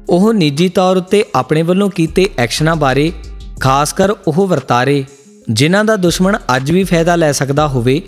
ਉਹ 0.08 0.32
ਨਿੱਜੀ 0.34 0.68
ਤੌਰ 0.68 0.96
ਉੱਤੇ 0.96 1.24
ਆਪਣੇ 1.34 1.62
ਵੱਲੋਂ 1.62 1.90
ਕੀਤੇ 1.90 2.28
ਐਕਸ਼ਨਾਂ 2.38 2.76
ਬਾਰੇ 2.76 3.12
ਖਾਸ 3.60 3.92
ਕਰ 3.92 4.10
ਉਹ 4.10 4.46
ਵਰਤਾਰੇ 4.46 5.04
ਜਿਨ੍ਹਾਂ 5.50 5.84
ਦਾ 5.84 5.96
ਦੁਸ਼ਮਣ 5.96 6.36
ਅੱਜ 6.56 6.70
ਵੀ 6.70 6.84
ਫਾਇਦਾ 6.84 7.16
ਲੈ 7.16 7.32
ਸਕਦਾ 7.32 7.68
ਹੋਵੇ, 7.68 8.02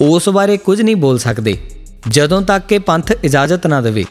ਉਸ 0.00 0.28
ਬਾਰੇ 0.28 0.56
ਕੁਝ 0.56 0.82
ਨਹੀਂ 0.82 0.96
ਬੋਲ 0.96 1.18
ਸਕਦੇ, 1.18 1.58
ਜਦੋਂ 2.08 2.42
ਤੱਕ 2.42 2.66
ਕਿ 2.66 2.78
ਪੰਥ 2.78 3.12
ਇਜਾਜ਼ਤ 3.24 3.66
ਨਾ 3.66 3.80
ਦੇਵੇ। 3.80 4.04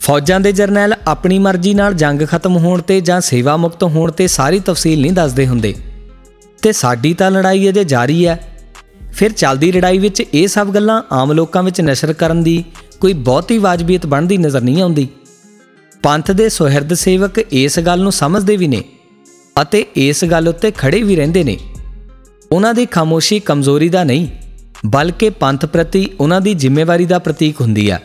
ਫੌਜਾਂ 0.00 0.40
ਦੇ 0.40 0.52
ਜਰਨੈਲ 0.52 0.94
ਆਪਣੀ 1.06 1.38
ਮਰਜ਼ੀ 1.38 1.74
ਨਾਲ 1.74 1.94
ਜੰਗ 1.94 2.22
ਖਤਮ 2.22 2.56
ਹੋਣ 2.56 2.82
ਤੇ 2.82 3.00
ਜਾਂ 3.00 3.20
ਸੇਵਾ 3.20 3.56
ਮੁਕਤ 3.56 3.82
ਹੋਣ 3.84 4.12
ਤੇ 4.12 4.26
ਸਾਰੀ 4.26 4.60
ਤਫਸੀਲ 4.60 5.00
ਨਹੀਂ 5.00 5.12
ਦੱਸਦੇ 5.12 5.46
ਹੁੰਦੇ। 5.46 5.74
ਤੇ 6.62 6.72
ਸਾਡੀ 6.72 7.14
ਤਾਂ 7.14 7.30
ਲੜਾਈ 7.30 7.68
ਅਜੇ 7.68 7.84
ਜਾਰੀ 7.84 8.26
ਹੈ। 8.26 8.48
ਫਿਰ 9.12 9.32
ਚੱਲਦੀ 9.32 9.72
ਲੜਾਈ 9.72 9.98
ਵਿੱਚ 9.98 10.22
ਇਹ 10.34 10.48
ਸਭ 10.48 10.68
ਗੱਲਾਂ 10.68 11.02
ਆਮ 11.12 11.32
ਲੋਕਾਂ 11.32 11.62
ਵਿੱਚ 11.62 11.80
ਨਸ਼ਰ 11.80 12.12
ਕਰਨ 12.12 12.42
ਦੀ 12.42 12.64
ਕੋਈ 13.00 13.12
ਬਹੁਤੀ 13.12 13.58
ਵਾਜਬੀਅਤ 13.58 14.06
ਬਣਦੀ 14.06 14.38
ਨਜ਼ਰ 14.38 14.60
ਨਹੀਂ 14.60 14.82
ਆਉਂਦੀ। 14.82 15.08
ਪੰਥ 16.02 16.30
ਦੇ 16.30 16.48
ਸੁਹਿਰਦ 16.48 16.94
ਸੇਵਕ 16.94 17.38
ਇਸ 17.38 17.78
ਗੱਲ 17.78 18.00
ਨੂੰ 18.00 18.12
ਸਮਝਦੇ 18.12 18.56
ਵੀ 18.56 18.68
ਨੇ 18.68 18.84
ਅਤੇ 19.62 19.86
ਇਸ 19.96 20.24
ਗੱਲ 20.24 20.48
ਉੱਤੇ 20.48 20.70
ਖੜੇ 20.70 21.02
ਵੀ 21.02 21.16
ਰਹਿੰਦੇ 21.16 21.44
ਨੇ। 21.44 21.58
ਉਹਨਾਂ 22.52 22.74
ਦੀ 22.74 22.86
ਖਾਮੋਸ਼ੀ 22.86 23.40
ਕਮਜ਼ੋਰੀ 23.40 23.88
ਦਾ 23.88 24.04
ਨਹੀਂ, 24.04 24.28
ਬਲਕਿ 24.86 25.30
ਪੰਥ 25.30 25.64
ਪ੍ਰਤੀ 25.64 26.10
ਉਹਨਾਂ 26.20 26.40
ਦੀ 26.40 26.54
ਜ਼ਿੰਮੇਵਾਰੀ 26.54 27.06
ਦਾ 27.06 27.18
ਪ੍ਰਤੀਕ 27.18 27.60
ਹੁੰਦੀ 27.60 27.90
ਆ। 27.90 27.98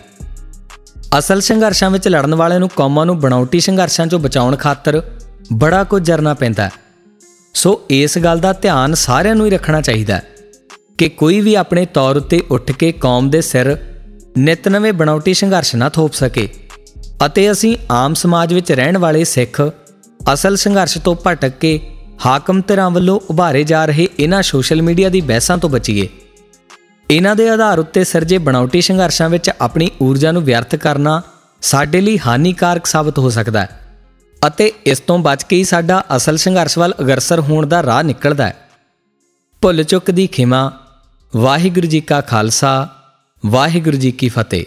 ਅਸਲ 1.19 1.41
ਸੰਘਰਸ਼ਾਂ 1.41 1.89
ਵਿੱਚ 1.89 2.07
ਲੜਨ 2.07 2.35
ਵਾਲਿਆਂ 2.35 2.59
ਨੂੰ 2.59 2.69
ਕੌਮਾਂ 2.69 3.05
ਨੂੰ 3.05 3.19
ਬਣਾਉਟੀ 3.19 3.59
ਸੰਘਰਸ਼ਾਂ 3.59 4.07
ਤੋਂ 4.07 4.19
ਬਚਾਉਣ 4.19 4.55
ਖਾਤਰ 4.55 5.01
ਬੜਾ 5.53 5.83
ਕੁਝ 5.83 6.03
ਜਰਨਾ 6.03 6.33
ਪੈਂਦਾ। 6.33 6.69
ਸੋ 7.53 7.81
ਇਸ 7.89 8.17
ਗੱਲ 8.17 8.39
ਦਾ 8.39 8.53
ਧਿਆਨ 8.53 8.93
ਸਾਰਿਆਂ 8.93 9.35
ਨੂੰ 9.35 9.45
ਹੀ 9.45 9.51
ਰੱਖਣਾ 9.51 9.81
ਚਾਹੀਦਾ 9.81 10.21
ਕਿ 10.97 11.09
ਕੋਈ 11.09 11.41
ਵੀ 11.41 11.55
ਆਪਣੇ 11.55 11.85
ਤੌਰ 11.85 12.17
ਉੱਤੇ 12.17 12.43
ਉੱਠ 12.51 12.71
ਕੇ 12.71 12.91
ਕੌਮ 12.91 13.29
ਦੇ 13.29 13.41
ਸਿਰ 13.41 13.77
ਨਿਤ 14.37 14.67
ਨਵੇਂ 14.67 14.93
ਬਣਾਉਟੀ 14.93 15.33
ਸੰਘਰਸ਼ 15.33 15.75
ਨਾ 15.75 15.89
ਥੋਪ 15.89 16.13
ਸਕੇ 16.13 16.49
ਅਤੇ 17.25 17.51
ਅਸੀਂ 17.51 17.77
ਆਮ 17.91 18.13
ਸਮਾਜ 18.13 18.53
ਵਿੱਚ 18.53 18.71
ਰਹਿਣ 18.71 18.97
ਵਾਲੇ 18.97 19.23
ਸਿੱਖ 19.23 19.61
ਅਸਲ 20.31 20.55
ਸੰਘਰਸ਼ 20.55 20.97
ਤੋਂ 20.97 21.15
ਭਟਕ 21.27 21.49
ਕੇ 21.49 21.79
ਹਾਕਮ 22.25 22.61
ਧਿਰਾਂ 22.61 22.89
ਵੱਲੋਂ 22.91 23.19
ਉਭਾਰੇ 23.29 23.63
ਜਾ 23.63 23.85
ਰਹੇ 23.85 24.07
ਇਹਨਾਂ 24.19 24.41
ਸੋਸ਼ਲ 24.41 24.81
ਮੀਡੀਆ 24.81 25.09
ਦੀ 25.09 25.21
ਬਹਿਸਾਂ 25.21 25.57
ਤੋਂ 25.57 25.69
ਬਚੀਏ। 25.69 26.07
ਇਹਨਾਂ 27.11 27.35
ਦੇ 27.35 27.49
ਆਧਾਰ 27.49 27.79
ਉੱਤੇ 27.79 28.03
ਸਰਜੇ 28.03 28.37
ਬਣਾਉਟੀ 28.37 28.81
ਸੰਘਰਸ਼ਾਂ 28.81 29.29
ਵਿੱਚ 29.29 29.49
ਆਪਣੀ 29.61 29.89
ਊਰਜਾ 30.01 30.31
ਨੂੰ 30.31 30.43
ਵਿਅਰਥ 30.43 30.75
ਕਰਨਾ 30.75 31.21
ਸਾਡੇ 31.61 32.01
ਲਈ 32.01 32.19
ਹਾਨੀਕਾਰਕ 32.19 32.85
ਸਾਬਤ 32.85 33.19
ਹੋ 33.19 33.29
ਸਕਦਾ 33.29 33.61
ਹੈ 33.61 33.79
ਅਤੇ 34.47 34.71
ਇਸ 34.85 34.99
ਤੋਂ 34.99 35.19
ਬਚ 35.19 35.43
ਕੇ 35.43 35.55
ਹੀ 35.55 35.63
ਸਾਡਾ 35.63 36.03
ਅਸਲ 36.15 36.37
ਸੰਘਰਸ਼ 36.37 36.77
ਵੱਲ 36.77 36.93
ਅਗਰਸਰ 37.01 37.39
ਹੋਣ 37.39 37.67
ਦਾ 37.67 37.83
ਰਾਹ 37.83 38.03
ਨਿਕਲਦਾ 38.03 38.47
ਹੈ। 38.47 38.55
ਭੁੱਲ 39.61 39.83
ਚੁੱਕ 39.83 40.11
ਦੀ 40.11 40.27
ਖਿਮਾ, 40.27 40.71
ਵਾਹਿਗੁਰੂ 41.35 41.87
ਜੀ 41.87 42.01
ਕਾ 42.01 42.21
ਖਾਲਸਾ, 42.21 42.89
ਵਾਹਿਗੁਰੂ 43.45 43.97
ਜੀ 43.97 44.11
ਕੀ 44.11 44.29
ਫਤਿਹ। 44.29 44.65